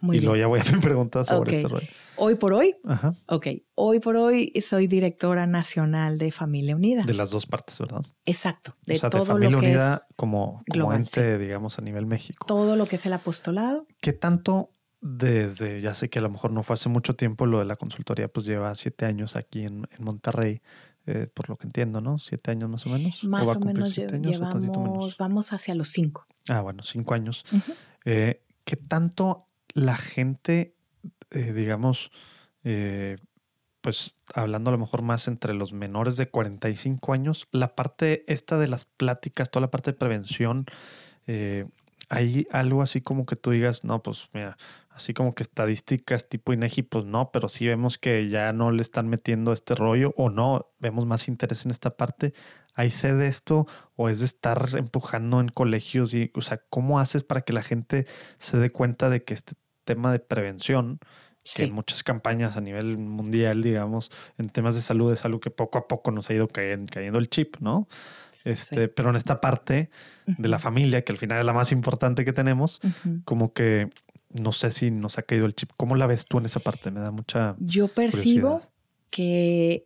[0.04, 1.88] Muy y luego ya voy a hacer preguntas sobre este rollo.
[2.18, 2.76] Hoy por hoy.
[2.84, 3.16] Ajá.
[3.28, 3.48] Ok.
[3.76, 7.04] Hoy por hoy soy directora nacional de Familia Unida.
[7.04, 8.04] De las dos partes, ¿verdad?
[8.26, 8.76] Exacto.
[8.86, 12.46] De todo Familia lo que Unida es como, como ente, digamos, a nivel México.
[12.46, 13.88] Todo lo que es el apostolado.
[14.02, 14.72] ¿Qué tanto
[15.06, 17.76] desde, ya sé que a lo mejor no fue hace mucho tiempo, lo de la
[17.76, 20.62] consultoría pues lleva siete años aquí en, Monterrey,
[21.06, 22.18] eh, por lo que entiendo, ¿no?
[22.18, 23.22] Siete años más o menos.
[23.26, 26.26] Más o, menos llevamos, vamos hacia los cinco.
[26.48, 27.44] Ah, bueno, cinco años.
[28.06, 30.78] Eh, ¿Qué tanto la gente,
[31.32, 32.10] eh, digamos,
[33.82, 38.58] pues hablando a lo mejor más entre los menores de 45 años, la parte esta
[38.58, 40.66] de las pláticas, toda la parte de prevención,
[42.10, 44.58] hay algo así como que tú digas, no, pues mira,
[44.94, 48.82] así como que estadísticas tipo INEGI, pues no, pero sí vemos que ya no le
[48.82, 52.34] están metiendo este rollo o no, vemos más interés en esta parte.
[52.76, 56.14] ¿hay sede esto o es de estar empujando en colegios?
[56.14, 58.06] Y, o sea, ¿cómo haces para que la gente
[58.38, 61.00] se dé cuenta de que este tema de prevención,
[61.58, 65.52] que en muchas campañas a nivel mundial, digamos, en temas de salud es algo que
[65.52, 67.88] poco a poco nos ha ido cayendo, el chip, ¿no?
[68.46, 69.90] Este, Pero en esta parte
[70.26, 72.80] de la familia, que al final es la más importante que tenemos,
[73.26, 73.90] como que
[74.34, 75.72] no sé si nos ha caído el chip.
[75.78, 76.92] ¿Cómo la ves tú en esa parte?
[76.92, 77.56] Me da mucha.
[77.60, 78.62] Yo percibo
[79.10, 79.86] que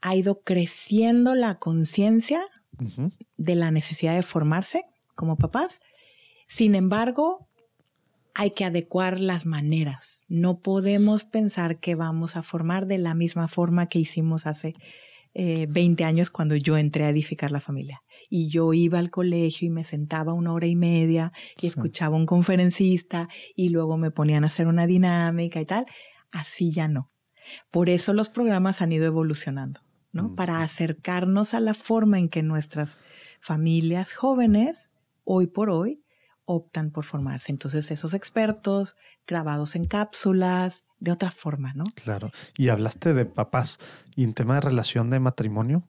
[0.00, 2.44] ha ido creciendo la conciencia
[3.36, 4.84] de la necesidad de formarse
[5.14, 5.80] como papás.
[6.46, 7.48] Sin embargo,
[8.34, 10.24] hay que adecuar las maneras.
[10.28, 14.74] No podemos pensar que vamos a formar de la misma forma que hicimos hace
[15.34, 18.02] 20 eh, años cuando yo entré a edificar la familia.
[18.28, 22.18] Y yo iba al colegio y me sentaba una hora y media y escuchaba a
[22.18, 25.86] un conferencista y luego me ponían a hacer una dinámica y tal.
[26.30, 27.10] Así ya no.
[27.70, 29.80] Por eso los programas han ido evolucionando,
[30.12, 30.34] ¿no?
[30.34, 33.00] Para acercarnos a la forma en que nuestras
[33.40, 34.92] familias jóvenes,
[35.24, 36.02] hoy por hoy,
[36.48, 37.52] optan por formarse.
[37.52, 38.96] Entonces, esos expertos
[39.26, 41.84] grabados en cápsulas, de otra forma, ¿no?
[41.94, 42.32] Claro.
[42.56, 43.78] Y hablaste de papás
[44.16, 45.86] y en tema de relación de matrimonio,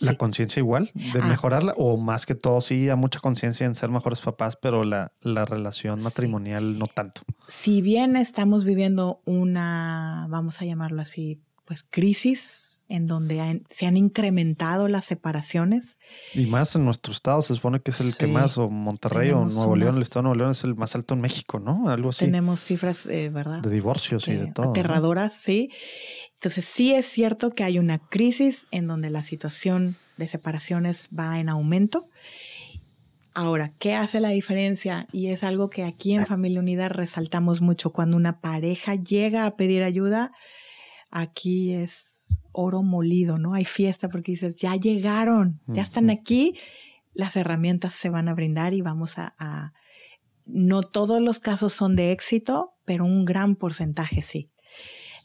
[0.00, 1.26] la conciencia igual de ah.
[1.26, 5.12] mejorarla o más que todo sí hay mucha conciencia en ser mejores papás, pero la,
[5.20, 7.22] la relación matrimonial no tanto.
[7.46, 13.96] Si bien estamos viviendo una, vamos a llamarlo así, pues crisis en donde se han
[13.96, 15.98] incrementado las separaciones.
[16.34, 19.44] Y más en nuestro estado, se supone que es el que más, o Monterrey o
[19.44, 21.88] Nuevo León, el estado de Nuevo León es el más alto en México, ¿no?
[21.88, 22.26] Algo así.
[22.26, 23.60] Tenemos cifras, eh, ¿verdad?
[23.60, 24.70] De divorcios y de todo.
[24.70, 25.70] Aterradoras, sí.
[26.34, 31.40] Entonces sí es cierto que hay una crisis en donde la situación de separaciones va
[31.40, 32.08] en aumento.
[33.36, 35.08] Ahora, ¿qué hace la diferencia?
[35.10, 37.92] Y es algo que aquí en Familia Unida resaltamos mucho.
[37.92, 40.30] Cuando una pareja llega a pedir ayuda,
[41.14, 43.54] aquí es oro molido, ¿no?
[43.54, 46.58] Hay fiesta porque dices, ya llegaron, ya están aquí,
[47.14, 49.72] las herramientas se van a brindar y vamos a,
[50.44, 54.50] no todos los casos son de éxito, pero un gran porcentaje sí.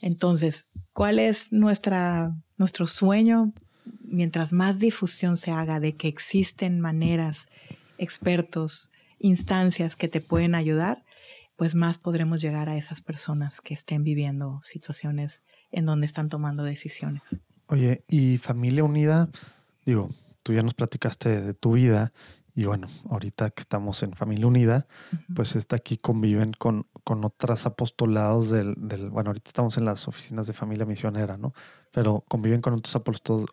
[0.00, 3.52] Entonces, ¿cuál es nuestra, nuestro sueño?
[4.04, 7.48] Mientras más difusión se haga de que existen maneras,
[7.98, 11.04] expertos, instancias que te pueden ayudar,
[11.60, 16.64] pues más podremos llegar a esas personas que estén viviendo situaciones en donde están tomando
[16.64, 17.38] decisiones.
[17.66, 19.28] Oye, y familia unida,
[19.84, 20.08] digo,
[20.42, 22.14] tú ya nos platicaste de tu vida
[22.54, 24.86] y bueno, ahorita que estamos en familia unida,
[25.34, 30.08] pues está aquí conviven con, con otras apostolados del, del, bueno, ahorita estamos en las
[30.08, 31.52] oficinas de familia misionera, ¿no?
[31.90, 32.94] Pero conviven con otros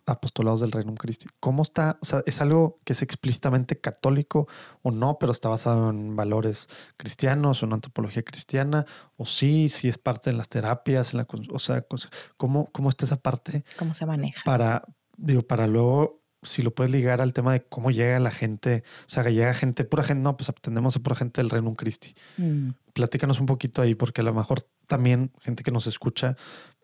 [0.06, 1.26] apostolados del Reino Christi.
[1.40, 1.98] ¿Cómo está?
[2.00, 4.48] O sea, ¿es algo que es explícitamente católico
[4.82, 8.86] o no, pero está basado en valores cristianos o en antropología cristiana?
[9.16, 11.14] ¿O sí, sí es parte de las terapias?
[11.14, 11.84] En la, o sea,
[12.36, 13.64] ¿cómo, ¿cómo está esa parte?
[13.76, 14.42] ¿Cómo se maneja?
[14.44, 14.84] Para,
[15.16, 19.08] digo, para luego si lo puedes ligar al tema de cómo llega la gente, o
[19.08, 22.14] sea, que llega gente, pura gente, no, pues atendemos a pura gente del Reino Christi.
[22.36, 22.70] Mm.
[22.92, 26.36] Platícanos un poquito ahí, porque a lo mejor también gente que nos escucha,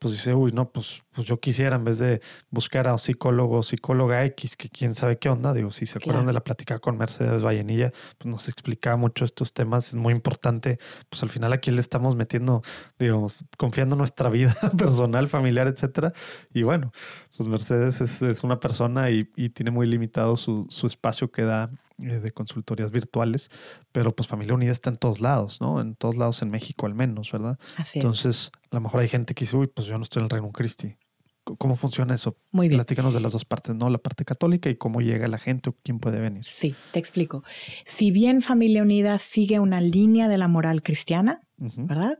[0.04, 3.56] pues dice, uy, no, pues, pues yo quisiera en vez de buscar a un psicólogo
[3.56, 6.78] o psicóloga X, que quién sabe qué onda, digo, si se acuerdan de la plática
[6.78, 10.78] con Mercedes Vallenilla, pues nos explicaba mucho estos temas, es muy importante,
[11.08, 12.60] pues al final aquí le estamos metiendo,
[12.98, 16.12] digamos, confiando nuestra vida personal, familiar, etcétera,
[16.52, 16.92] y bueno,
[17.34, 19.24] pues Mercedes es, una persona y,
[19.54, 23.50] tiene muy limitado su, su espacio que da de consultorías virtuales,
[23.92, 25.80] pero pues Familia Unida está en todos lados, ¿no?
[25.80, 27.58] En todos lados en México al menos, ¿verdad?
[27.76, 30.24] Así Entonces, a lo mejor hay gente que dice, uy, pues yo no estoy en
[30.24, 30.96] el Reino Christi.
[31.44, 32.38] ¿Cómo funciona eso?
[32.52, 32.78] Muy bien.
[32.78, 33.90] Platícanos de las dos partes, ¿no?
[33.90, 36.42] La parte católica y cómo llega la gente o quién puede venir.
[36.44, 37.44] Sí, te explico.
[37.84, 42.18] Si bien Familia Unida sigue una línea de la moral cristiana, ¿verdad?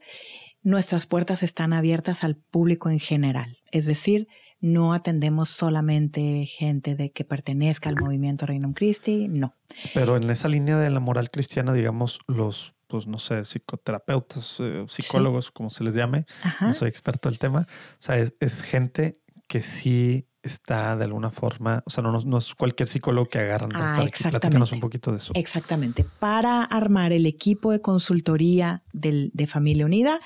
[0.62, 3.58] Nuestras puertas están abiertas al público en general.
[3.70, 4.28] Es decir,
[4.64, 9.54] no atendemos solamente gente de que pertenezca al movimiento Reino Christi, no.
[9.92, 14.86] Pero en esa línea de la moral cristiana, digamos, los, pues no sé, psicoterapeutas, eh,
[14.88, 16.24] psicólogos, como se les llame,
[16.62, 21.82] no soy experto del tema, o sea, es, gente que sí está de alguna forma,
[21.84, 23.68] o sea, no, no, es cualquier psicólogo que agarran.
[23.74, 24.74] Ah, exactamente.
[24.74, 25.32] un poquito de eso.
[25.36, 26.06] Exactamente.
[26.18, 30.20] Para armar el equipo de consultoría del, de Familia Unida,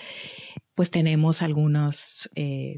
[0.76, 2.76] pues tenemos algunos eh,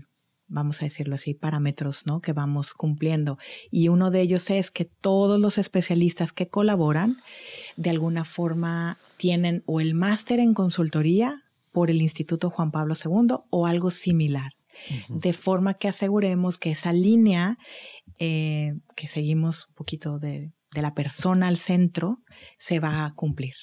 [0.50, 2.20] vamos a decirlo así, parámetros ¿no?
[2.20, 3.38] que vamos cumpliendo.
[3.70, 7.16] Y uno de ellos es que todos los especialistas que colaboran
[7.76, 13.36] de alguna forma tienen o el máster en consultoría por el Instituto Juan Pablo II
[13.48, 14.52] o algo similar.
[15.08, 17.58] De forma que aseguremos que esa línea
[18.18, 22.22] eh, que seguimos un poquito de, de la persona al centro
[22.58, 23.54] se va a cumplir.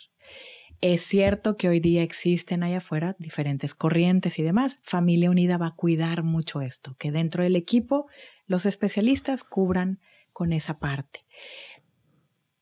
[0.79, 4.79] Es cierto que hoy día existen allá afuera diferentes corrientes y demás.
[4.83, 8.07] Familia Unida va a cuidar mucho esto, que dentro del equipo
[8.45, 9.99] los especialistas cubran
[10.33, 11.25] con esa parte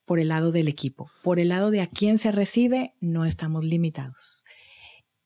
[0.06, 1.12] por el lado del equipo.
[1.24, 4.46] Por el lado de a quién se recibe, no estamos limitados.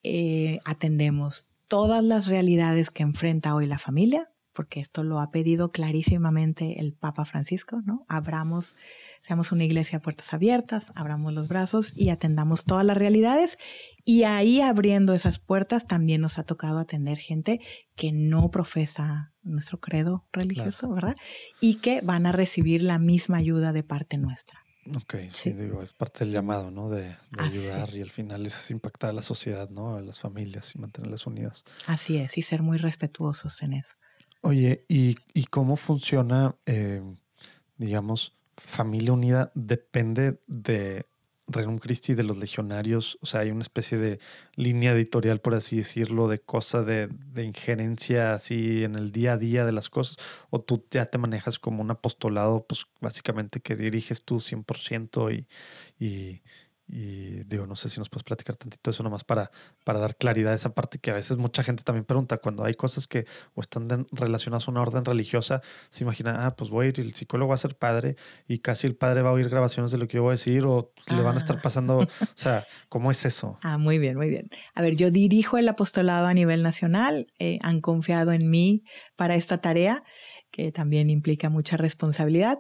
[0.02, 5.72] Eh, atendemos todas las realidades que enfrenta hoy la familia, porque esto lo ha pedido
[5.72, 8.06] clarísimamente el Papa Francisco, ¿no?
[8.08, 8.76] Abramos,
[9.22, 13.58] seamos una iglesia a puertas abiertas, abramos los brazos y atendamos todas las realidades.
[14.06, 17.60] Y ahí abriendo esas puertas también nos ha tocado atender gente
[17.96, 21.16] que no profesa nuestro credo religioso, ¿verdad?
[21.62, 24.60] Y que van a recibir la misma ayuda de parte nuestra.
[24.96, 26.90] Ok, sí, digo, es parte del llamado, ¿no?
[26.90, 29.96] De, ayudar y al final es impactar a la sociedad, ¿no?
[29.96, 31.64] A las familias y mantenerlas unidas.
[31.86, 33.98] Así es, y ser muy respetuosos en eso.
[34.42, 37.02] Oye, ¿y, y cómo funciona, eh,
[37.78, 39.52] digamos, familia unida?
[39.56, 41.06] Depende de,
[41.50, 44.20] Regnum Christi de los legionarios, o sea, hay una especie de
[44.56, 47.10] línea editorial, por así decirlo, de cosa de,
[47.44, 50.18] injerencia así en el día a día de las cosas,
[50.50, 55.48] o tú ya te manejas como un apostolado, pues básicamente que diriges tú 100% y,
[56.04, 56.42] y,
[56.92, 59.52] y digo, no sé si nos puedes platicar tantito eso nomás para,
[59.84, 62.74] para dar claridad a esa parte que a veces mucha gente también pregunta cuando hay
[62.74, 65.62] cosas que o están relacionadas a una orden religiosa,
[65.92, 68.16] se imagina, ah, pues voy a ir, el psicólogo va a ser padre
[68.48, 70.64] y casi el padre va a oír grabaciones de lo que yo voy a decir
[70.66, 71.62] o le van a estar ah.
[71.62, 73.60] pasando, o sea, ¿cómo es eso?
[73.62, 74.50] Ah, muy bien, muy bien.
[74.74, 78.84] A ver, yo dirijo el apostolado a nivel nacional, eh, han confiado en mí
[79.16, 80.04] para esta tarea
[80.52, 82.58] que también implica mucha responsabilidad.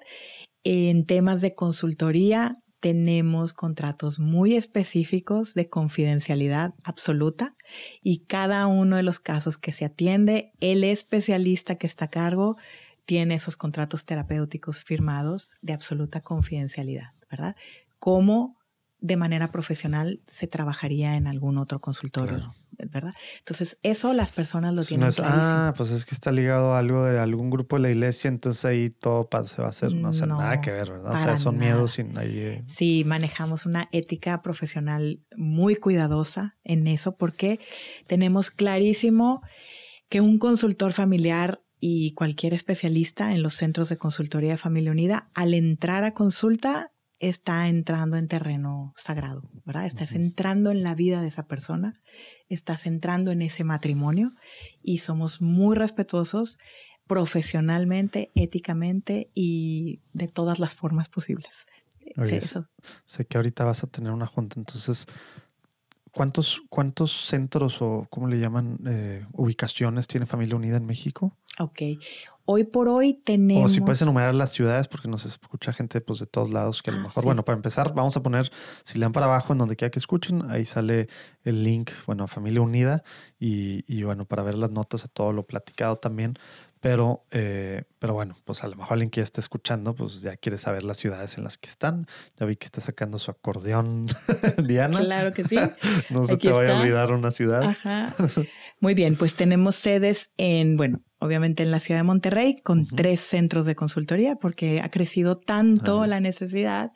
[0.64, 7.56] En temas de consultoría, tenemos contratos muy específicos de confidencialidad absoluta
[8.02, 12.58] y cada uno de los casos que se atiende, el especialista que está a cargo
[13.06, 17.56] tiene esos contratos terapéuticos firmados de absoluta confidencialidad, ¿verdad?
[17.98, 18.59] Como
[19.02, 22.54] de manera profesional se trabajaría en algún otro consultorio.
[22.92, 23.14] ¿verdad?
[23.40, 27.20] Entonces, eso las personas lo tienen Ah, pues es que está ligado a algo de
[27.20, 30.28] algún grupo de la iglesia, entonces ahí todo se va a hacer, no, o sea,
[30.28, 31.14] nada que ver, ¿verdad?
[31.14, 32.38] O sea, son miedos sin ahí.
[32.38, 32.64] Eh.
[32.68, 37.60] Sí, manejamos una ética profesional muy cuidadosa en eso porque
[38.08, 39.42] tenemos clarísimo
[40.08, 45.30] que un consultor familiar y cualquier especialista en los centros de consultoría de familia unida,
[45.34, 49.86] al entrar a consulta, está entrando en terreno sagrado, ¿verdad?
[49.86, 52.02] Estás entrando en la vida de esa persona,
[52.48, 54.34] estás entrando en ese matrimonio
[54.82, 56.60] y somos muy respetuosos
[57.08, 61.68] profesionalmente, éticamente y de todas las formas posibles.
[63.06, 65.06] sé que ahorita vas a tener una junta, entonces
[66.12, 71.38] ¿Cuántos, ¿Cuántos centros o, ¿cómo le llaman, eh, ubicaciones tiene Familia Unida en México?
[71.60, 71.82] Ok.
[72.52, 73.66] Hoy por hoy tenemos...
[73.66, 76.90] O si puedes enumerar las ciudades, porque nos escucha gente pues, de todos lados, que
[76.90, 78.52] a lo ah, mejor, bueno, para empezar, vamos a poner,
[78.84, 81.10] si le dan para abajo, en donde quiera que escuchen, ahí sale
[81.44, 83.04] el link, bueno, a Familia Unida,
[83.40, 86.40] y, y bueno, para ver las notas a todo lo platicado también.
[86.80, 90.38] Pero, eh, pero bueno, pues a lo mejor alguien que ya está escuchando, pues ya
[90.38, 92.08] quiere saber las ciudades en las que están.
[92.40, 94.08] Ya vi que está sacando su acordeón,
[94.66, 95.00] Diana.
[95.00, 95.58] Claro que sí.
[96.10, 97.64] no se te vaya a olvidar una ciudad.
[97.64, 98.12] Ajá.
[98.80, 103.20] Muy bien, pues tenemos sedes en, bueno, obviamente en la ciudad de Monterrey, con tres
[103.22, 106.92] centros de consultoría, porque ha crecido tanto la necesidad.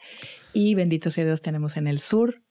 [0.54, 2.44] Y bendito sea Dios, tenemos en el sur,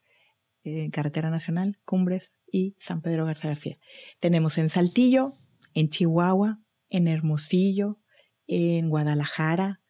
[0.64, 3.78] en Carretera Nacional, Cumbres y San Pedro Garza García.
[4.20, 5.32] Tenemos en Saltillo,
[5.74, 7.98] en Chihuahua, en Hermosillo,
[8.46, 9.80] en Guadalajara,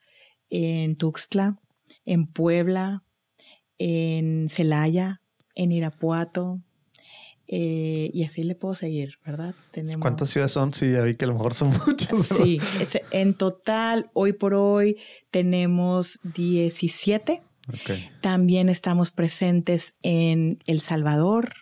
[0.49, 1.59] en Tuxtla,
[2.05, 2.99] en Puebla,
[3.79, 5.21] en Celaya,
[5.55, 6.63] en Irapuato,
[7.49, 9.55] eh, y así le puedo seguir, ¿verdad?
[9.73, 10.01] Tenemos...
[10.01, 10.73] ¿Cuántas ciudades son?
[10.73, 12.27] Sí, ya vi que a lo mejor son muchas.
[12.27, 12.59] Sí,
[13.11, 14.99] en total, hoy por hoy
[15.31, 17.43] tenemos 17.
[18.21, 21.55] También estamos presentes en El Salvador,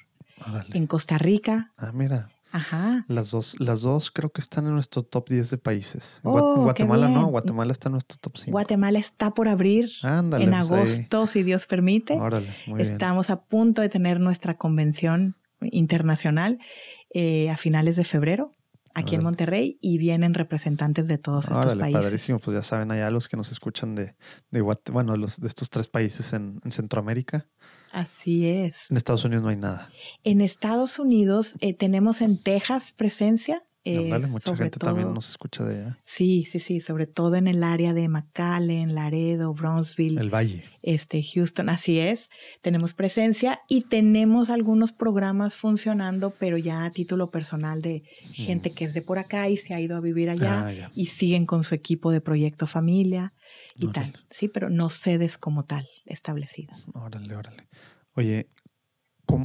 [0.73, 1.73] en Costa Rica.
[1.77, 2.31] Ah, mira.
[2.53, 3.05] Ajá.
[3.07, 6.21] Las dos, las dos creo que están en nuestro top 10 de países.
[6.25, 8.51] Oh, Guatemala no, Guatemala está en nuestro top 5.
[8.51, 12.15] Guatemala está por abrir en pues agosto, si Dios permite.
[12.15, 16.59] Órale, muy Estamos a punto de tener nuestra convención internacional
[17.13, 18.53] eh, a finales de febrero
[18.95, 22.03] aquí en Monterrey y vienen representantes de todos estos países.
[22.03, 24.17] Padrísimo, pues ya saben allá los que nos escuchan de,
[24.51, 24.61] de
[24.93, 27.49] bueno, los, de estos tres países en, en Centroamérica.
[27.93, 28.91] Así es.
[28.91, 29.91] En Estados Unidos no hay nada.
[30.25, 33.65] En Estados Unidos eh, tenemos en Texas presencia.
[33.85, 35.99] Eh, mucha gente también nos escucha de allá.
[36.05, 40.21] Sí, sí, sí, sobre todo en el área de McAllen, Laredo, Brownsville.
[40.21, 40.65] El Valle.
[40.83, 42.29] Este, Houston, así es.
[42.61, 48.03] Tenemos presencia y tenemos algunos programas funcionando, pero ya a título personal de
[48.33, 48.75] gente mm.
[48.75, 51.47] que es de por acá y se ha ido a vivir allá ah, y siguen
[51.47, 53.33] con su equipo de proyecto familia
[53.77, 54.13] y tal.
[54.29, 56.91] Sí, pero no sedes como tal establecidas.
[56.95, 57.69] Órale, órale.
[58.15, 58.49] Oye,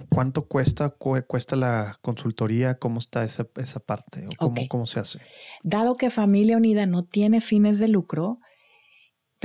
[0.10, 2.78] ¿cuánto cuesta, cuesta la consultoría?
[2.80, 4.26] ¿Cómo está esa, esa parte?
[4.28, 5.20] ¿O cómo, ¿Cómo se hace?
[5.64, 8.40] Dado que Familia Unida no tiene fines de lucro,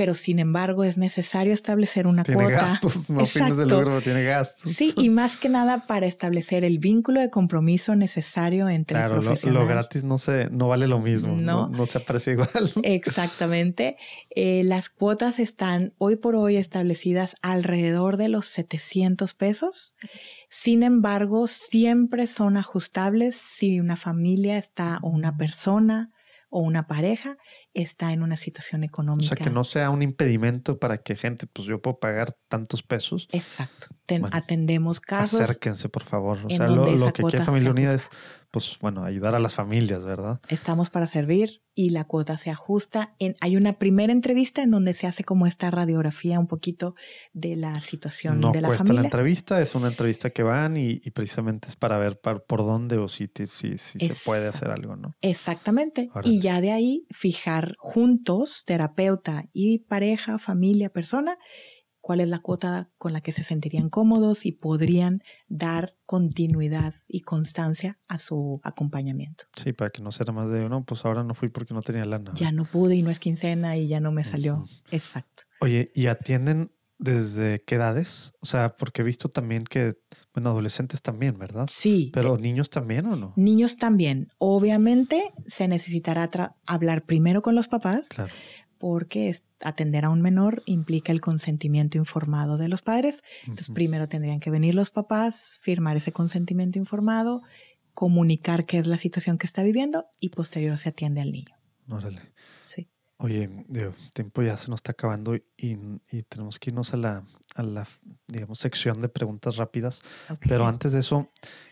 [0.01, 2.61] pero sin embargo es necesario establecer una tiene cuota.
[2.61, 4.73] gastos, no de lucro, tiene gastos.
[4.73, 9.21] Sí, y más que nada para establecer el vínculo de compromiso necesario entre claro, el
[9.21, 9.53] profesional.
[9.53, 12.49] Lo, lo, gratis no se, no vale lo mismo, no, no, no se aprecia igual.
[12.83, 13.95] Exactamente.
[14.31, 19.93] Eh, las cuotas están hoy por hoy establecidas alrededor de los 700 pesos.
[20.49, 26.09] Sin embargo, siempre son ajustables si una familia está o una persona
[26.51, 27.37] o una pareja
[27.73, 29.33] está en una situación económica.
[29.33, 32.83] O sea, que no sea un impedimento para que gente, pues yo puedo pagar tantos
[32.83, 33.29] pesos.
[33.31, 33.87] Exacto.
[34.05, 35.39] Ten, bueno, atendemos casos.
[35.39, 36.39] Acérquense, por favor.
[36.43, 38.09] O sea, lo, lo que quiere Familia Unida es,
[38.51, 40.41] pues bueno, ayudar a las familias, ¿verdad?
[40.49, 43.15] Estamos para servir y la cuota se ajusta.
[43.17, 46.93] En, hay una primera entrevista en donde se hace como esta radiografía un poquito
[47.31, 49.03] de la situación no de la cuesta familia.
[49.03, 52.59] la entrevista, es una entrevista que van y, y precisamente es para ver par, por
[52.59, 55.15] dónde o si, si, si se puede hacer algo, ¿no?
[55.21, 56.09] Exactamente.
[56.13, 56.27] Ahora.
[56.27, 61.37] Y ya de ahí fijar juntos, terapeuta y pareja, familia, persona,
[62.01, 67.21] cuál es la cuota con la que se sentirían cómodos y podrían dar continuidad y
[67.21, 69.45] constancia a su acompañamiento.
[69.55, 72.05] Sí, para que no sea más de, no, pues ahora no fui porque no tenía
[72.05, 72.33] lana.
[72.35, 74.55] Ya no pude y no es quincena y ya no me salió.
[74.55, 74.81] Uh -huh.
[74.91, 75.43] Exacto.
[75.61, 78.33] Oye, ¿y atienden desde qué edades?
[78.41, 79.95] O sea, porque he visto también que,
[80.33, 81.67] bueno, adolescentes también, ¿verdad?
[81.69, 82.09] Sí.
[82.13, 83.33] Pero eh, niños también o no?
[83.35, 84.29] Niños también.
[84.37, 86.29] Obviamente se necesitará
[86.65, 88.09] hablar primero con los papás.
[88.09, 88.33] Claro
[88.81, 93.21] porque atender a un menor implica el consentimiento informado de los padres.
[93.41, 93.75] Entonces, uh -huh.
[93.75, 97.43] primero tendrían que venir los papás, firmar ese consentimiento informado,
[97.93, 101.55] comunicar qué es la situación que está viviendo y posterior se atiende al niño.
[101.87, 102.33] Órale.
[102.63, 102.89] Sí.
[103.17, 105.43] Oye, el tiempo ya se nos está acabando y,
[106.09, 107.23] y tenemos que irnos a la,
[107.53, 107.87] a la,
[108.27, 110.01] digamos, sección de preguntas rápidas.
[110.25, 110.49] Okay.
[110.49, 111.29] Pero antes de eso,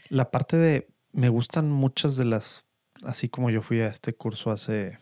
[0.10, 2.66] la parte de, me gustan muchas de las,
[3.02, 5.00] así como yo fui a este curso hace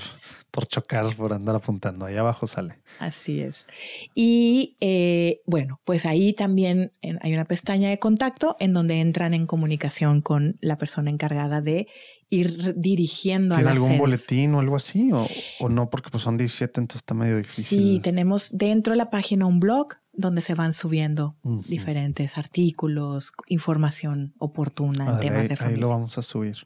[0.53, 2.05] por chocar, por andar apuntando.
[2.05, 2.79] Ahí abajo sale.
[2.99, 3.65] Así es.
[4.13, 9.47] Y eh, bueno, pues ahí también hay una pestaña de contacto en donde entran en
[9.47, 11.87] comunicación con la persona encargada de
[12.29, 13.99] ir dirigiendo a ¿Tiene las algún sedes.
[13.99, 15.11] boletín o algo así?
[15.11, 15.25] O,
[15.59, 15.89] o no?
[15.89, 17.63] Porque pues son 17, entonces está medio difícil.
[17.65, 21.35] Sí, tenemos dentro de la página un blog donde se van subiendo
[21.67, 25.81] diferentes artículos, información oportuna en temas ahí, de ahí familia.
[25.81, 26.57] lo vamos a subir.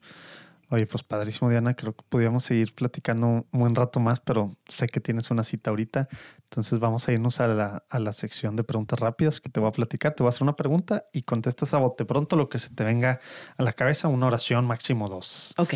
[0.70, 1.74] Oye, pues padrísimo, Diana.
[1.74, 5.70] Creo que podríamos seguir platicando un buen rato más, pero sé que tienes una cita
[5.70, 6.10] ahorita.
[6.44, 9.70] Entonces vamos a irnos a la, a la sección de preguntas rápidas que te voy
[9.70, 10.14] a platicar.
[10.14, 12.84] Te voy a hacer una pregunta y contestas a bote pronto lo que se te
[12.84, 13.22] venga
[13.58, 15.54] a la cabeza, una oración máximo dos.
[15.58, 15.76] Ok.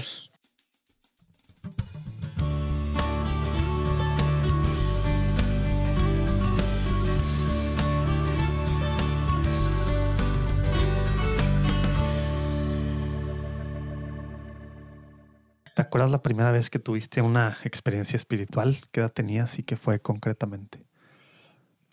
[15.76, 18.78] ¿Te acuerdas la primera vez que tuviste una experiencia espiritual?
[18.92, 20.86] ¿Qué edad tenías y qué fue concretamente?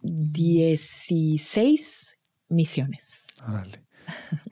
[0.03, 2.18] 16
[2.49, 3.26] misiones.
[3.49, 3.85] Órale.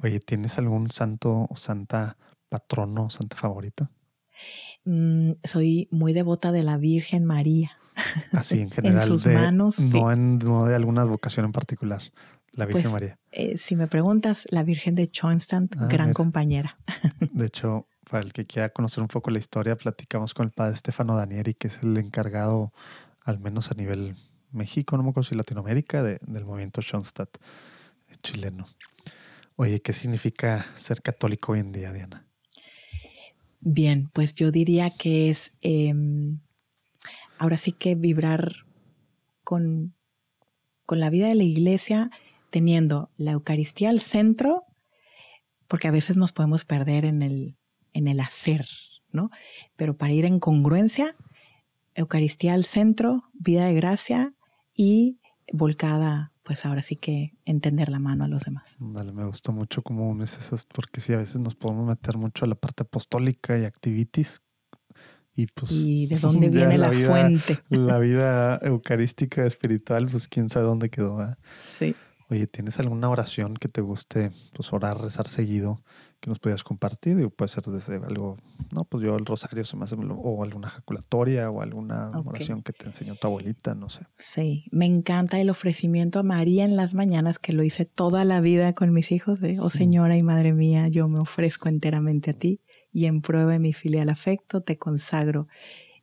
[0.03, 2.17] Oye, ¿tienes algún santo o santa
[2.49, 3.91] patrono o santa favorita?
[4.85, 7.73] Mm, soy muy devota de la Virgen María.
[8.33, 9.01] Así en general.
[9.01, 9.77] en sus de- manos.
[9.77, 9.91] sí.
[9.93, 12.03] No, en, no de alguna vocación en particular.
[12.53, 13.19] La Virgen Pues, María.
[13.33, 16.15] Eh, si me preguntas, la Virgen de Schoenstatt, Ah, gran mira.
[16.15, 16.79] compañera.
[17.33, 20.77] De hecho, para el que quiera conocer un poco la historia, platicamos con el padre
[20.77, 22.73] Stefano Danieri, que es el encargado,
[23.25, 24.17] al menos a nivel
[24.53, 27.37] México, no me acuerdo si Latinoamérica, de- del movimiento Schoenstatt
[28.09, 28.69] es chileno.
[29.57, 32.27] Oye, ¿qué significa ser católico hoy en día, Diana?
[33.61, 36.41] Bien, pues yo diría que es em,
[37.39, 38.53] ahora sí que vibrar
[39.43, 39.95] con,
[40.85, 42.11] con la vida de la iglesia,
[42.51, 44.65] teniendo la Eucaristía al centro,
[45.69, 47.57] porque a veces nos podemos perder en el,
[47.97, 48.67] en el hacer,
[49.11, 49.31] ¿no?
[49.77, 51.15] Pero para ir en congruencia,
[51.95, 54.35] Eucaristía al centro, vida de gracia
[54.75, 55.19] y
[55.51, 58.79] volcada, pues ahora sí que entender la mano a los demás.
[58.81, 62.45] Dale, me gustó mucho cómo unes esas, porque sí, a veces nos podemos meter mucho
[62.45, 64.43] a la parte apostólica y activities.
[65.35, 65.71] Y pues.
[65.73, 67.59] Y de dónde viene la, vida- fuente.
[67.71, 71.35] La vida eucarística, espiritual, pues quién sabe dónde quedó.
[71.55, 71.95] Sí.
[72.29, 75.81] Oye, ¿tienes alguna oración que te guste pues orar, rezar seguido
[76.27, 77.17] que nos podías compartir?
[77.17, 78.37] Digo, puede ser desde algo,
[78.73, 82.73] no, pues yo el rosario se me hace, o alguna ejaculatoria o alguna oración que
[82.73, 84.07] te enseñó tu abuelita, no sé.
[84.17, 88.41] Sí, me encanta el ofrecimiento a María en las mañanas, que lo hice toda la
[88.41, 92.33] vida con mis hijos, de, oh Señora y Madre mía, yo me ofrezco enteramente a
[92.33, 92.61] ti
[92.93, 95.47] y en prueba de mi filial afecto te consagro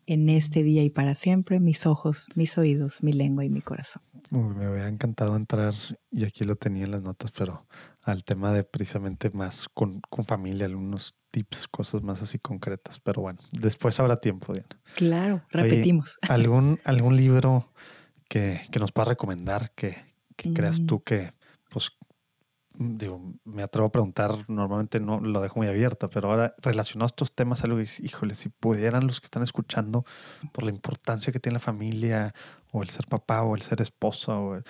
[0.05, 4.03] en este día y para siempre mis ojos, mis oídos, mi lengua y mi corazón.
[4.31, 5.73] Uy, me hubiera encantado entrar,
[6.11, 7.65] y aquí lo tenía en las notas, pero
[8.03, 12.99] al tema de precisamente más con, con familia, algunos tips, cosas más así concretas.
[12.99, 14.67] Pero bueno, después habrá tiempo, Diana.
[14.95, 16.19] Claro, Oye, repetimos.
[16.29, 17.67] ¿Algún, algún libro
[18.29, 19.95] que, que nos pueda recomendar que,
[20.35, 20.85] que creas Mm.
[20.85, 21.33] tú que,
[21.69, 21.91] pues,
[22.75, 27.07] digo, me atrevo a preguntar, normalmente no lo dejo muy abierta, pero ahora relacionado a
[27.13, 30.03] estos temas, algo que, híjole, si pudieran los que están escuchando,
[30.51, 32.33] por la importancia que tiene la familia,
[32.71, 34.63] o el ser papá, o el ser esposa, o el-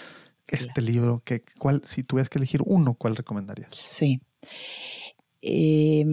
[0.54, 3.70] este libro, que, ¿cuál, si tuvieras que elegir uno, ¿cuál recomendarías?
[3.72, 4.22] Sí.
[5.42, 6.06] Eh,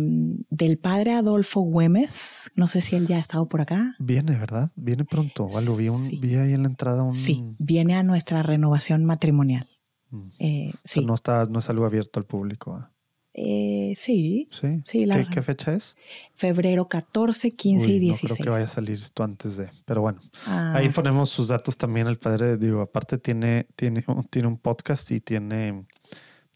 [0.51, 3.95] del padre Adolfo Güemes, no sé si él ya ha estado por acá.
[4.01, 4.72] Viene, ¿verdad?
[4.74, 5.45] Viene pronto.
[5.45, 5.76] o algo.
[5.76, 6.18] vi, un, Sí.
[6.20, 7.12] vi ahí en la entrada un...
[7.12, 9.68] Sí, viene a nuestra renovación matrimonial.
[10.11, 10.28] Mm.
[10.41, 12.74] Eh, sí, no, está, no es algo abierto al público.
[12.74, 12.89] ¿ah?
[13.33, 14.83] Eh, sí, Sí.
[14.85, 15.97] Sí, la- ¿Qué, qué fecha es?
[16.35, 18.33] febrero 14, 15 Uy, y No 16.
[18.35, 19.70] creo que vaya a salir esto antes de.
[19.85, 22.07] Pero bueno, Ah, ahí ponemos sus datos también.
[22.09, 25.87] El padre, digo, aparte tiene, tiene, tiene un podcast y tiene,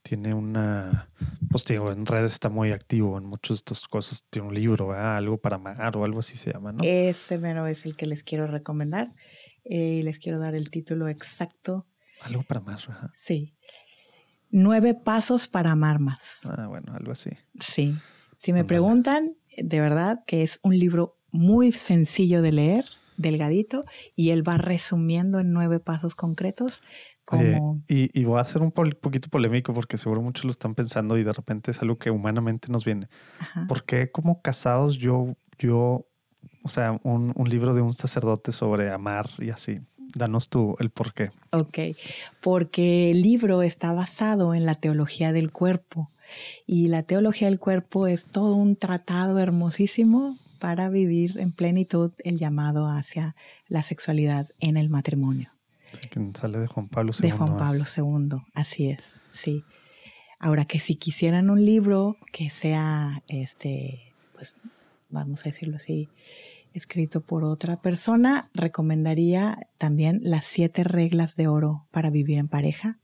[0.03, 1.11] tiene una.
[1.49, 4.27] Pues digo, en redes está muy activo en muchas de estas cosas.
[4.29, 5.17] Tiene un libro, ¿verdad?
[5.17, 6.83] algo para amar o algo así se llama, ¿no?
[6.83, 9.15] Ese mero es el que les quiero recomendar.
[9.65, 11.87] Eh, les quiero dar el título exacto.
[12.21, 12.81] Algo para amar.
[13.15, 13.55] Sí.
[14.57, 16.49] Nueve pasos para amar más.
[16.49, 17.31] Ah, bueno, algo así.
[17.59, 17.93] Sí.
[18.39, 22.85] Si me preguntan, de verdad que es un libro muy sencillo de leer,
[23.17, 23.85] delgadito,
[24.15, 26.85] y él va resumiendo en nueve pasos concretos
[27.25, 27.83] como...
[27.89, 31.25] y, y voy a ser un poquito polémico porque seguro muchos lo están pensando y
[31.25, 33.09] de repente es algo que humanamente nos viene.
[33.41, 33.67] Ajá.
[33.67, 36.07] ¿Por qué como casados yo, yo,
[36.63, 39.81] o sea, un, un libro de un sacerdote sobre amar y así?
[40.15, 41.31] Danos tú el por qué.
[41.51, 41.97] Ok,
[42.41, 46.11] porque el libro está basado en la teología del cuerpo
[46.67, 52.39] y la teología del cuerpo es todo un tratado hermosísimo para vivir en plenitud el
[52.39, 53.35] llamado hacia
[53.69, 55.55] la sexualidad en el matrimonio
[55.99, 57.29] que sale de Juan Pablo II.
[57.29, 57.57] de Juan.
[57.57, 58.39] Pablo II.
[58.55, 59.65] Así es, sí.
[60.39, 64.57] Ahora que si quisieran un libro que sea, este, pues,
[65.09, 66.09] vamos a decirlo así,
[66.75, 72.99] escrito por otra persona, recomendaría también Las siete reglas de oro para vivir en pareja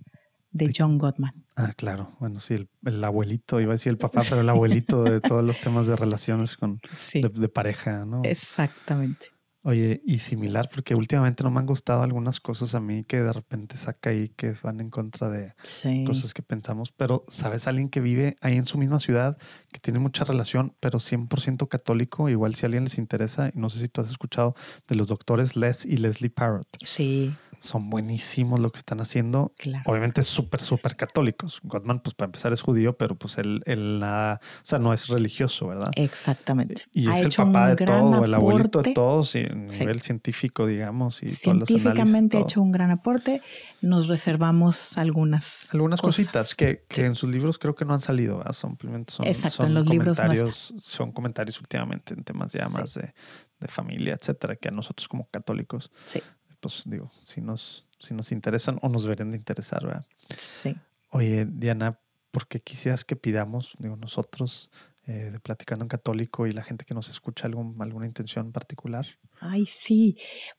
[0.52, 1.44] de John Gottman.
[1.56, 2.16] Ah, claro.
[2.18, 5.44] Bueno, sí, el, el abuelito, iba a decir el papá, pero el abuelito de todos
[5.44, 8.22] los temas de relaciones con, Sí, de, de pareja, ¿no?
[8.24, 9.26] exactamente.
[9.62, 13.30] Oye, y similar, porque últimamente no me han gustado algunas cosas a mí que de
[13.30, 16.04] repente saca ahí que van en contra de, Sí.
[16.06, 19.36] cosas que pensamos, pero sabes alguien que vive ahí en su misma ciudad,
[19.70, 23.68] que tiene mucha relación, pero 100% católico, igual si a alguien les interesa, y no
[23.68, 24.54] sé si tú has escuchado
[24.88, 29.52] de los doctores Les y Leslie Parrott, Sí, son buenísimos lo que están haciendo.
[29.58, 29.84] claro.
[29.86, 31.60] Obviamente súper, súper católicos.
[31.62, 35.08] Gottman, pues para empezar es judío, pero pues él, él nada, o sea, no es
[35.08, 35.90] religioso, ¿verdad?
[35.96, 36.84] Exactamente.
[36.92, 39.48] Y ha es el hecho papá un de todo, el abuelito de todos, y a
[39.68, 39.80] Sí.
[39.80, 43.42] nivel científico, digamos, y Científicamente ha hecho un gran aporte.
[43.82, 46.24] Nos reservamos algunas Algunas cosas.
[46.26, 47.00] cositas que, que Sí.
[47.02, 48.54] en sus libros creo que no han salido, ¿verdad?
[48.54, 52.66] simplemente son, Exacto, son en los libros no comentarios, son comentarios últimamente en temas ya
[52.66, 52.74] Sí.
[52.78, 53.12] más de,
[53.60, 56.22] de familia, etcétera, que a nosotros como católicos, Sí,
[56.60, 60.06] pues digo, si nos, si nos interesan o nos deberían de interesar, ¿verdad?
[60.36, 60.76] sí.
[61.10, 61.98] Oye, Diana,
[62.30, 64.70] ¿por qué quisieras que pidamos, digo, nosotros
[65.10, 69.06] eh, de Platicando en Católico y la gente que nos escucha algún, alguna intención particular?
[69.40, 70.16] Ay, sí,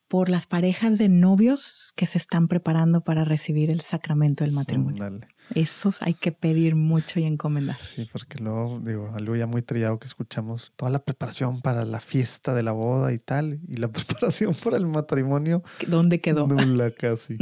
[0.10, 5.02] por las parejas de novios que se están preparando para recibir el sacramento del matrimonio.
[5.02, 5.28] Dale.
[5.56, 7.78] Esos hay que pedir mucho y encomendar.
[7.78, 12.02] Sí, porque luego, digo, algo ya muy trillado que escuchamos, toda la preparación para la
[12.02, 15.64] fiesta de la boda y tal, y la preparación para el matrimonio.
[15.88, 16.46] ¿Dónde quedó?
[16.46, 17.38] Nula casi.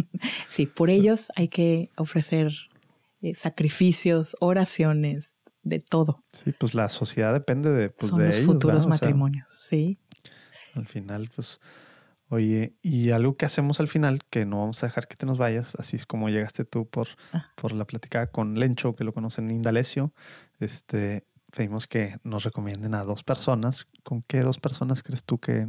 [0.47, 2.53] sí, por ellos hay que ofrecer
[3.21, 6.23] eh, sacrificios, oraciones, de todo.
[6.43, 8.79] Sí, pues la sociedad depende de, pues, Son de los ellos, futuros ¿verdad?
[8.95, 9.99] O sea, matrimonios, sí.
[10.75, 11.59] al final, pues,
[12.29, 15.37] oye, y algo que hacemos al final, que no vamos a dejar que te nos
[15.37, 17.47] vayas, así es como llegaste tú por, Ah.
[17.55, 20.13] por la platicada con Lencho, que lo conocen Indalecio,
[20.59, 21.25] este,
[21.55, 23.87] pedimos que nos recomienden a dos personas.
[24.03, 25.67] ¿Con qué dos personas crees tú que,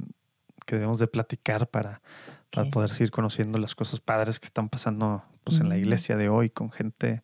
[0.66, 2.02] que debemos de platicar para,
[2.50, 5.78] para poder seguir conociendo las cosas padres que están pasando pues, en la Mm.
[5.78, 7.22] iglesia de hoy con gente,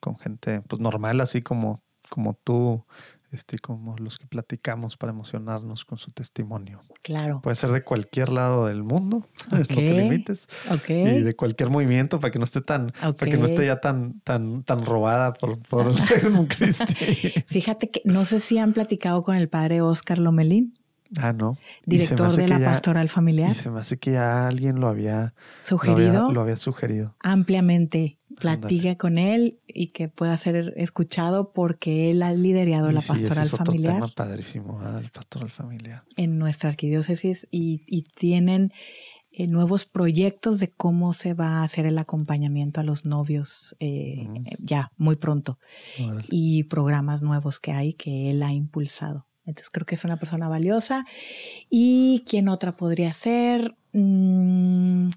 [0.00, 1.80] con gente pues normal, así como,
[2.12, 2.84] como tú,
[3.30, 6.82] este, como los que platicamos para emocionarnos con su testimonio?
[7.00, 7.40] Claro.
[7.40, 9.26] Puede ser de cualquier lado del mundo,
[9.58, 10.46] es lo que limites.
[10.70, 10.90] Ok.
[10.90, 14.20] Y de cualquier movimiento para que no esté tan, para que no esté ya tan,
[14.20, 15.86] tan, tan robada por, por
[16.38, 16.94] un cristi.
[17.46, 20.74] Fíjate que no sé si han platicado con el padre Oscar Lomelín,
[21.18, 21.58] Ah, no.
[21.84, 25.34] Director de la ya- pastoral familiar, Y se me hace que ya alguien lo había
[25.60, 27.16] sugerido Lo había, lo había sugerido.
[27.20, 28.18] ampliamente.
[28.40, 33.12] Platique con él y que pueda ser escuchado porque él ha liderado Y la sí,
[33.12, 36.02] ese pastoral es otro familiar tema padrísimo, ah, el pastoral familiar.
[36.16, 38.72] en nuestra arquidiócesis y, y tienen
[39.32, 44.26] eh, nuevos proyectos de cómo se va a hacer el acompañamiento a los novios eh,
[44.28, 44.44] Mm.
[44.60, 45.58] ya muy pronto
[46.28, 49.26] y programas nuevos que hay que él ha impulsado.
[49.44, 51.04] Entonces creo que es una persona valiosa.
[51.70, 53.76] ¿Y quién otra podría ser?
[53.92, 55.08] Mm,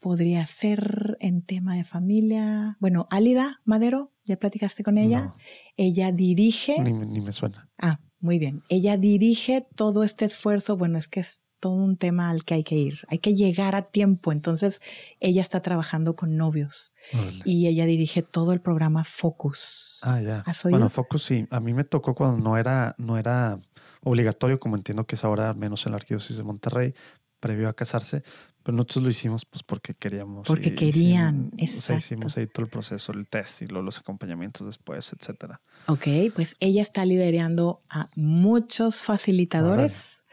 [0.00, 2.76] podría ser en tema de familia.
[2.80, 5.20] Bueno, Álida Madero, ¿ya platicaste con ella?
[5.22, 5.36] No,
[5.76, 6.80] Ella dirige.
[6.80, 7.68] ni, ni me suena.
[7.78, 8.62] Ah, muy bien.
[8.68, 10.76] Ella dirige todo este esfuerzo.
[10.76, 13.00] Bueno, es que es todo un tema al que hay que ir.
[13.08, 14.30] Hay que llegar a tiempo.
[14.30, 14.80] Entonces,
[15.18, 17.42] ella está trabajando con novios Órale.
[17.44, 19.98] y ella dirige todo el programa Focus.
[20.02, 20.44] Ah, ya.
[20.70, 21.46] Bueno, Focus sí.
[21.50, 23.60] A mí me tocó cuando no era, no era
[24.04, 26.94] obligatorio, como entiendo que es ahora, al menos en la arquidiócesis de Monterrey,
[27.40, 28.22] previo a casarse.
[28.62, 30.44] Pero nosotros lo hicimos pues porque queríamos.
[30.46, 31.98] Porque y- querían, sí, O sea, exacto.
[31.98, 35.60] hicimos ahí todo el proceso, el test y luego los acompañamientos después, etcétera.
[35.86, 40.26] Ok, pues ella está liderando a muchos facilitadores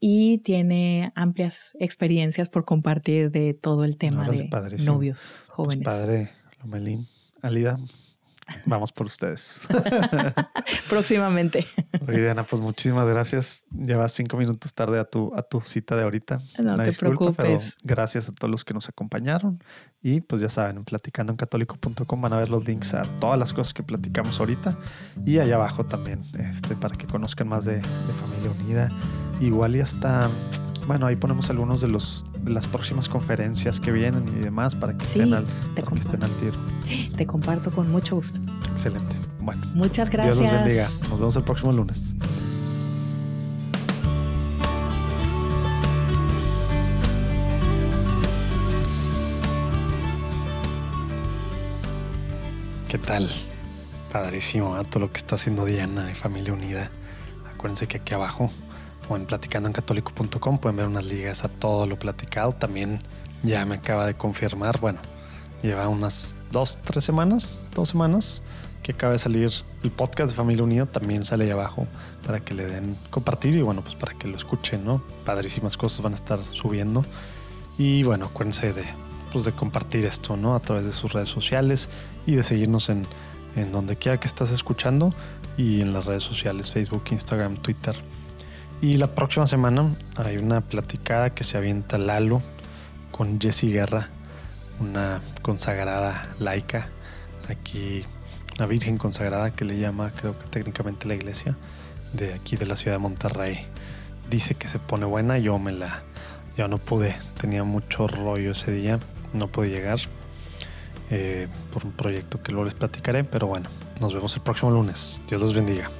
[0.00, 4.48] y tiene amplias experiencias por compartir de todo el tema de
[4.84, 5.84] novios Pues, jóvenes.
[5.84, 6.30] padre,
[6.62, 7.06] Lomelín,
[7.42, 7.78] Alida,
[8.64, 9.60] vamos por ustedes.
[10.88, 11.66] Próximamente.
[12.06, 13.62] Oye, Diana, pues muchísimas gracias.
[13.70, 16.40] Llevas cinco minutos tarde a tu, a tu cita de ahorita.
[16.58, 17.76] No Una te disculpa, pero preocupes.
[17.82, 19.62] gracias a todos los que nos acompañaron.
[20.02, 23.74] Y pues ya saben, en platicandoencatólico.com van a ver los links a todas las cosas
[23.74, 24.78] que platicamos ahorita.
[25.24, 27.82] Y allá abajo también, este, para que conozcan más de, de
[28.20, 28.90] Familia Unida.
[29.40, 30.30] Igual y hasta,
[30.86, 34.96] bueno, ahí ponemos algunos de los de las próximas conferencias que vienen y demás para
[34.96, 36.56] que Sí, estén al, te para que estén al tiro.
[37.16, 38.40] Te comparto con mucho gusto.
[38.72, 39.16] Excelente.
[39.40, 40.38] Bueno, Muchas gracias.
[40.38, 40.88] Dios los bendiga.
[41.08, 42.14] Nos vemos el próximo lunes.
[52.88, 53.28] ¿Qué tal?
[54.12, 54.84] Padrísimo, ¿eh?
[54.88, 56.90] todo lo que está haciendo Diana y Familia Unida.
[57.52, 58.50] Acuérdense que aquí abajo
[59.08, 62.52] o en platicandoencatólico.com pueden ver unas ligas a todo lo platicado.
[62.52, 63.00] También
[63.42, 64.98] ya me acaba de confirmar, bueno,
[65.62, 68.42] lleva unas dos, tres semanas, dos semanas
[68.82, 69.50] que acaba de salir
[69.82, 70.86] el podcast de Familia Unida.
[70.86, 71.86] También sale ahí abajo
[72.24, 75.02] para que le den compartir y bueno, pues para que lo escuchen, ¿no?
[75.24, 77.04] Padrísimas cosas van a estar subiendo.
[77.78, 78.84] Y bueno, acuérdense de,
[79.32, 80.54] pues de compartir esto, ¿no?
[80.54, 81.88] A través de sus redes sociales
[82.26, 83.06] y de seguirnos en,
[83.56, 85.12] en donde quiera que estás escuchando
[85.56, 87.96] y en las redes sociales, Facebook, Instagram, Twitter.
[88.80, 92.42] Y la próxima semana hay una platicada que se avienta Lalo
[93.10, 94.08] con Jessie Guerra,
[94.80, 96.88] una consagrada laica,
[97.48, 98.04] aquí
[98.58, 101.56] una virgen consagrada que le llama, creo que técnicamente la iglesia,
[102.12, 103.58] de aquí de la ciudad de Monterrey.
[104.28, 106.02] Dice que se pone buena, yo me la,
[106.56, 108.98] yo no pude, tenía mucho rollo ese día,
[109.32, 109.98] no pude llegar
[111.10, 113.68] eh, por un proyecto que luego les platicaré, pero bueno,
[114.00, 115.20] nos vemos el próximo lunes.
[115.28, 115.90] Dios los bendiga.